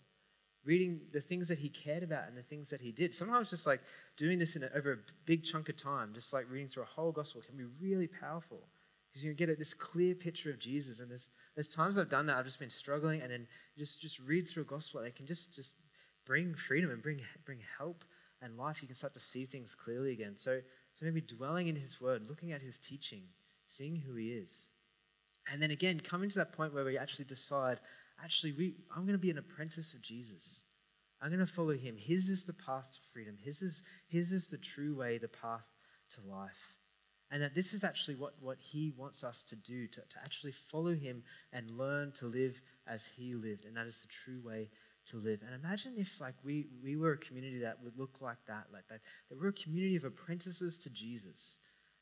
reading 0.63 1.01
the 1.13 1.21
things 1.21 1.47
that 1.47 1.60
he 1.60 1.69
cared 1.69 2.03
about 2.03 2.27
and 2.27 2.38
the 2.38 2.43
things 2.43 2.69
that 2.69 2.81
he 2.81 2.91
did. 2.91 3.13
Sometimes 3.13 3.49
just 3.49 3.67
like 3.67 3.81
doing 4.17 4.39
this 4.39 4.55
in 4.55 4.63
a, 4.63 4.69
over 4.75 4.93
a 4.93 4.97
big 5.25 5.43
chunk 5.43 5.69
of 5.69 5.77
time, 5.77 6.12
just 6.13 6.34
like 6.34 6.45
reading 6.49 6.67
through 6.67 6.84
a 6.84 6.88
whole 6.88 7.12
Gospel, 7.12 7.41
can 7.41 7.58
be 7.58 7.65
really 7.81 8.08
powerful 8.08 8.67
because 9.15 9.23
you 9.23 9.34
get 9.34 9.58
this 9.58 9.73
clear 9.73 10.13
picture 10.13 10.49
of 10.49 10.60
Jesus. 10.60 10.99
And 10.99 11.10
there's, 11.10 11.29
there's 11.55 11.69
times 11.69 11.97
I've 11.97 12.10
done 12.10 12.25
that, 12.25 12.36
I've 12.36 12.45
just 12.45 12.60
been 12.60 12.69
struggling, 12.69 13.21
and 13.21 13.31
then 13.31 13.47
just, 13.77 14.01
just 14.01 14.19
read 14.19 14.45
through 14.45 14.63
a 14.63 14.65
gospel. 14.65 14.99
It 15.01 15.15
can 15.15 15.25
just, 15.25 15.55
just 15.55 15.75
bring 16.25 16.53
freedom 16.53 16.91
and 16.91 17.01
bring, 17.01 17.21
bring 17.45 17.60
help 17.77 18.03
and 18.41 18.58
life. 18.58 18.81
You 18.81 18.89
can 18.89 18.95
start 18.95 19.13
to 19.13 19.19
see 19.19 19.45
things 19.45 19.73
clearly 19.73 20.12
again. 20.12 20.34
So, 20.36 20.60
so 20.95 21.05
maybe 21.05 21.21
dwelling 21.21 21.67
in 21.67 21.75
His 21.75 22.01
Word, 22.01 22.27
looking 22.27 22.53
at 22.53 22.62
His 22.62 22.79
teaching, 22.79 23.23
seeing 23.67 23.97
who 23.97 24.15
He 24.15 24.31
is. 24.31 24.69
And 25.51 25.62
then 25.62 25.71
again, 25.71 25.99
coming 25.99 26.29
to 26.29 26.39
that 26.39 26.53
point 26.53 26.73
where 26.73 26.86
we 26.86 26.97
actually 26.97 27.25
decide, 27.25 27.79
actually, 28.23 28.53
we, 28.53 28.75
I'm 28.95 29.03
going 29.03 29.13
to 29.13 29.19
be 29.19 29.29
an 29.29 29.38
apprentice 29.38 29.93
of 29.93 30.01
Jesus. 30.01 30.63
I'm 31.21 31.29
going 31.29 31.45
to 31.45 31.45
follow 31.45 31.73
Him. 31.73 31.97
His 31.97 32.29
is 32.29 32.45
the 32.45 32.53
path 32.53 32.91
to 32.93 32.99
freedom, 33.13 33.38
His 33.39 33.62
is, 33.62 33.84
his 34.08 34.31
is 34.31 34.47
the 34.47 34.58
true 34.58 34.95
way, 34.95 35.17
the 35.17 35.27
path 35.27 35.73
to 36.15 36.27
life. 36.27 36.75
And 37.31 37.41
that 37.41 37.55
this 37.55 37.73
is 37.73 37.84
actually 37.84 38.15
what, 38.15 38.36
what 38.39 38.58
he 38.60 38.93
wants 38.95 39.23
us 39.23 39.43
to 39.45 39.55
do, 39.55 39.88
to, 39.88 39.99
to 39.99 40.17
actually 40.23 40.51
follow 40.51 40.93
him 40.93 41.23
and 41.51 41.71
learn 41.71 42.12
to 42.19 42.27
live 42.27 42.62
as 42.88 43.08
he 43.08 43.34
lived. 43.34 43.65
And 43.65 43.75
that 43.75 43.88
is 43.88 43.99
the 43.99 44.08
true 44.08 44.41
way 44.45 44.69
to 45.11 45.17
live. 45.17 45.41
And 45.45 45.53
imagine 45.55 45.93
if 45.97 46.19
like 46.19 46.35
we, 46.43 46.67
we 46.83 46.95
were 46.95 47.13
a 47.13 47.17
community 47.17 47.59
that 47.59 47.81
would 47.83 47.97
look 47.97 48.21
like 48.21 48.37
that, 48.47 48.65
like 48.73 48.87
that, 48.89 49.01
that 49.29 49.39
we're 49.39 49.49
a 49.49 49.53
community 49.53 49.95
of 49.95 50.05
apprentices 50.05 50.77
to 50.79 50.89
Jesus, 50.89 51.59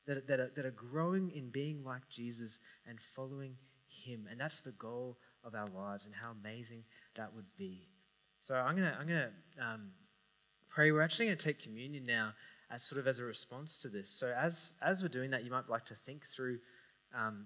that, 0.07 0.27
that, 0.27 0.39
are, 0.39 0.51
that 0.55 0.65
are 0.65 0.71
growing 0.71 1.31
in 1.31 1.49
being 1.49 1.83
like 1.83 2.07
Jesus 2.09 2.59
and 2.87 2.99
following 2.99 3.55
him. 3.87 4.27
And 4.29 4.39
that's 4.39 4.61
the 4.61 4.71
goal 4.71 5.17
of 5.43 5.55
our 5.55 5.67
lives 5.67 6.05
and 6.05 6.15
how 6.15 6.31
amazing 6.31 6.83
that 7.15 7.33
would 7.33 7.45
be. 7.57 7.87
So 8.39 8.55
I'm 8.55 8.75
going 8.75 8.91
to 8.91 8.97
I'm 8.97 9.07
gonna, 9.07 9.29
um, 9.61 9.91
pray. 10.69 10.91
We're 10.91 11.01
actually 11.01 11.27
going 11.27 11.37
to 11.37 11.43
take 11.43 11.61
communion 11.61 12.05
now 12.05 12.33
as 12.71 12.81
sort 12.81 12.99
of 12.99 13.07
as 13.07 13.19
a 13.19 13.23
response 13.23 13.77
to 13.79 13.87
this. 13.87 14.09
So 14.09 14.33
as 14.37 14.73
as 14.81 15.01
we're 15.01 15.07
doing 15.09 15.31
that, 15.31 15.45
you 15.45 15.51
might 15.51 15.69
like 15.69 15.85
to 15.85 15.95
think 15.95 16.25
through 16.25 16.59
um, 17.15 17.45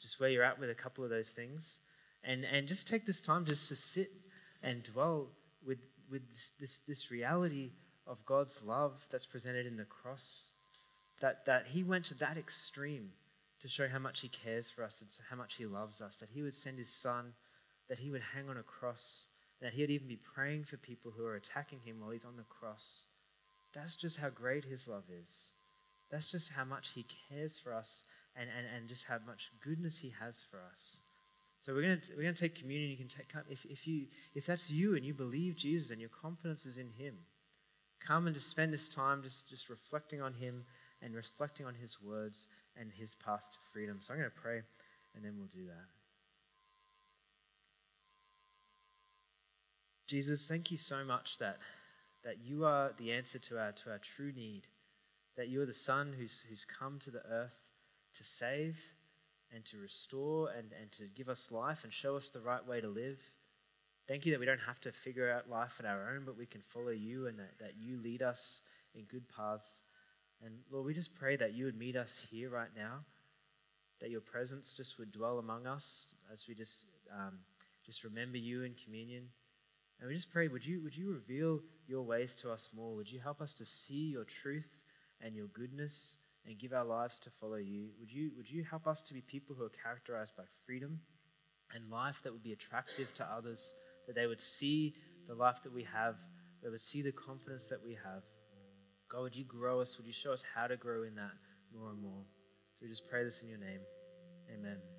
just 0.00 0.18
where 0.18 0.30
you're 0.30 0.42
at 0.42 0.58
with 0.58 0.70
a 0.70 0.74
couple 0.74 1.04
of 1.04 1.10
those 1.10 1.30
things, 1.30 1.80
and 2.24 2.44
and 2.44 2.66
just 2.66 2.88
take 2.88 3.04
this 3.04 3.22
time 3.22 3.44
just 3.44 3.68
to 3.68 3.76
sit 3.76 4.10
and 4.62 4.82
dwell 4.82 5.28
with 5.66 5.78
with 6.10 6.28
this 6.30 6.52
this, 6.60 6.78
this 6.80 7.10
reality 7.10 7.70
of 8.06 8.24
God's 8.24 8.64
love 8.64 9.04
that's 9.10 9.26
presented 9.26 9.66
in 9.66 9.76
the 9.76 9.84
cross. 9.84 10.50
That 11.20 11.44
that 11.46 11.66
He 11.68 11.82
went 11.82 12.04
to 12.06 12.14
that 12.14 12.36
extreme 12.36 13.10
to 13.60 13.68
show 13.68 13.88
how 13.88 13.98
much 13.98 14.20
He 14.20 14.28
cares 14.28 14.70
for 14.70 14.82
us 14.82 15.00
and 15.00 15.10
how 15.30 15.36
much 15.36 15.54
He 15.54 15.66
loves 15.66 16.00
us. 16.00 16.20
That 16.20 16.30
He 16.34 16.42
would 16.42 16.54
send 16.54 16.78
His 16.78 16.88
Son, 16.88 17.32
that 17.88 17.98
He 17.98 18.10
would 18.10 18.22
hang 18.34 18.48
on 18.48 18.56
a 18.56 18.62
cross, 18.62 19.28
and 19.60 19.66
that 19.66 19.74
He 19.74 19.82
would 19.82 19.90
even 19.90 20.08
be 20.08 20.18
praying 20.34 20.64
for 20.64 20.76
people 20.76 21.12
who 21.16 21.24
are 21.24 21.36
attacking 21.36 21.80
Him 21.84 22.00
while 22.00 22.10
He's 22.10 22.24
on 22.24 22.36
the 22.36 22.44
cross 22.44 23.04
that's 23.72 23.96
just 23.96 24.18
how 24.18 24.28
great 24.28 24.64
His 24.64 24.88
love 24.88 25.04
is. 25.22 25.52
That's 26.10 26.30
just 26.30 26.52
how 26.52 26.64
much 26.64 26.90
He 26.94 27.06
cares 27.30 27.58
for 27.58 27.72
us 27.72 28.04
and, 28.36 28.48
and, 28.56 28.66
and 28.74 28.88
just 28.88 29.04
how 29.04 29.18
much 29.26 29.50
goodness 29.64 29.98
He 29.98 30.12
has 30.20 30.44
for 30.50 30.58
us. 30.70 31.00
So 31.64 31.72
we're 31.72 31.82
going 31.82 32.00
to 32.00 32.10
we're 32.16 32.22
going 32.22 32.34
to 32.34 32.40
take 32.40 32.56
communion. 32.56 32.90
You 32.90 32.96
can 32.96 33.06
take 33.06 33.32
if 33.48 33.64
if 33.66 33.86
you 33.86 34.06
if 34.34 34.46
that's 34.46 34.68
you 34.68 34.96
and 34.96 35.04
you 35.04 35.14
believe 35.14 35.54
Jesus 35.54 35.92
and 35.92 36.00
your 36.00 36.10
confidence 36.10 36.66
is 36.66 36.76
in 36.76 36.88
Him, 36.98 37.14
come 38.04 38.26
and 38.26 38.34
just 38.34 38.48
spend 38.48 38.72
this 38.72 38.88
time 38.88 39.22
just 39.22 39.48
just 39.48 39.68
reflecting 39.68 40.20
on 40.20 40.34
Him 40.34 40.64
and 41.00 41.14
reflecting 41.14 41.64
on 41.64 41.74
His 41.76 42.02
words 42.02 42.48
and 42.76 42.90
His 42.92 43.14
path 43.14 43.48
to 43.52 43.58
freedom. 43.72 43.98
So 44.00 44.12
I'm 44.12 44.18
going 44.18 44.30
to 44.30 44.40
pray, 44.40 44.62
and 45.14 45.24
then 45.24 45.34
we'll 45.38 45.46
do 45.46 45.64
that. 45.66 45.86
Jesus, 50.08 50.48
thank 50.48 50.72
you 50.72 50.76
so 50.76 51.04
much 51.04 51.38
that 51.38 51.58
that 52.24 52.38
you 52.44 52.64
are 52.64 52.90
the 52.98 53.12
answer 53.12 53.38
to 53.38 53.60
our, 53.60 53.70
to 53.70 53.90
our 53.92 53.98
true 53.98 54.32
need, 54.32 54.62
that 55.36 55.48
you 55.48 55.62
are 55.62 55.66
the 55.66 55.72
Son 55.72 56.12
who's, 56.18 56.44
who's 56.48 56.64
come 56.64 56.98
to 57.00 57.10
the 57.12 57.24
earth 57.30 57.70
to 58.14 58.24
save 58.24 58.78
and 59.54 59.64
to 59.66 59.78
restore 59.78 60.50
and, 60.50 60.70
and 60.80 60.90
to 60.92 61.04
give 61.14 61.28
us 61.28 61.52
life 61.52 61.84
and 61.84 61.92
show 61.92 62.16
us 62.16 62.28
the 62.30 62.40
right 62.40 62.66
way 62.66 62.80
to 62.80 62.88
live. 62.88 63.20
Thank 64.08 64.26
you 64.26 64.32
that 64.32 64.40
we 64.40 64.46
don't 64.46 64.58
have 64.66 64.80
to 64.80 64.92
figure 64.92 65.30
out 65.30 65.48
life 65.48 65.80
on 65.80 65.86
our 65.86 66.10
own, 66.14 66.24
but 66.24 66.36
we 66.36 66.46
can 66.46 66.60
follow 66.60 66.90
you 66.90 67.26
and 67.26 67.38
that, 67.38 67.58
that 67.60 67.74
you 67.78 67.98
lead 68.02 68.22
us 68.22 68.62
in 68.94 69.04
good 69.04 69.28
paths. 69.28 69.82
And 70.44 70.54
Lord, 70.70 70.86
we 70.86 70.94
just 70.94 71.14
pray 71.14 71.36
that 71.36 71.54
you 71.54 71.66
would 71.66 71.78
meet 71.78 71.96
us 71.96 72.26
here 72.30 72.50
right 72.50 72.70
now, 72.76 73.00
that 74.00 74.10
your 74.10 74.20
presence 74.20 74.74
just 74.74 74.98
would 74.98 75.12
dwell 75.12 75.38
among 75.38 75.66
us 75.66 76.14
as 76.32 76.48
we 76.48 76.54
just, 76.54 76.86
um, 77.12 77.38
just 77.86 78.02
remember 78.02 78.38
you 78.38 78.64
in 78.64 78.74
communion. 78.74 79.24
And 80.00 80.08
we 80.08 80.14
just 80.16 80.32
pray, 80.32 80.48
would 80.48 80.66
you, 80.66 80.82
would 80.82 80.96
you 80.96 81.12
reveal 81.12 81.60
your 81.86 82.02
ways 82.02 82.34
to 82.36 82.50
us 82.50 82.70
more? 82.74 82.96
Would 82.96 83.10
you 83.10 83.20
help 83.20 83.40
us 83.40 83.54
to 83.54 83.64
see 83.64 84.10
your 84.10 84.24
truth 84.24 84.82
and 85.20 85.36
your 85.36 85.46
goodness 85.48 86.16
and 86.46 86.58
give 86.58 86.72
our 86.72 86.84
lives 86.84 87.18
to 87.20 87.30
follow 87.30 87.56
you? 87.56 87.90
Would 88.00 88.12
you, 88.12 88.30
would 88.36 88.50
you 88.50 88.64
help 88.64 88.86
us 88.86 89.02
to 89.04 89.14
be 89.14 89.20
people 89.20 89.54
who 89.54 89.64
are 89.64 89.72
characterized 89.82 90.36
by 90.36 90.44
freedom 90.66 91.00
and 91.74 91.90
life 91.90 92.22
that 92.22 92.32
would 92.32 92.42
be 92.42 92.52
attractive 92.52 93.12
to 93.14 93.24
others, 93.24 93.74
that 94.06 94.14
they 94.14 94.26
would 94.26 94.40
see 94.40 94.94
the 95.28 95.34
life 95.34 95.62
that 95.62 95.72
we 95.72 95.86
have, 95.94 96.16
they 96.62 96.68
would 96.68 96.80
see 96.80 97.02
the 97.02 97.12
confidence 97.12 97.68
that 97.68 97.82
we 97.82 97.92
have? 97.92 98.22
God, 99.08 99.22
would 99.22 99.36
you 99.36 99.44
grow 99.44 99.80
us? 99.80 99.96
Would 99.98 100.06
you 100.06 100.12
show 100.12 100.32
us 100.32 100.42
how 100.54 100.66
to 100.66 100.76
grow 100.76 101.04
in 101.04 101.14
that 101.16 101.32
more 101.74 101.90
and 101.90 102.00
more? 102.00 102.24
So 102.72 102.78
we 102.82 102.88
just 102.88 103.08
pray 103.08 103.24
this 103.24 103.42
in 103.42 103.48
your 103.48 103.58
name. 103.58 103.80
Amen. 104.52 104.91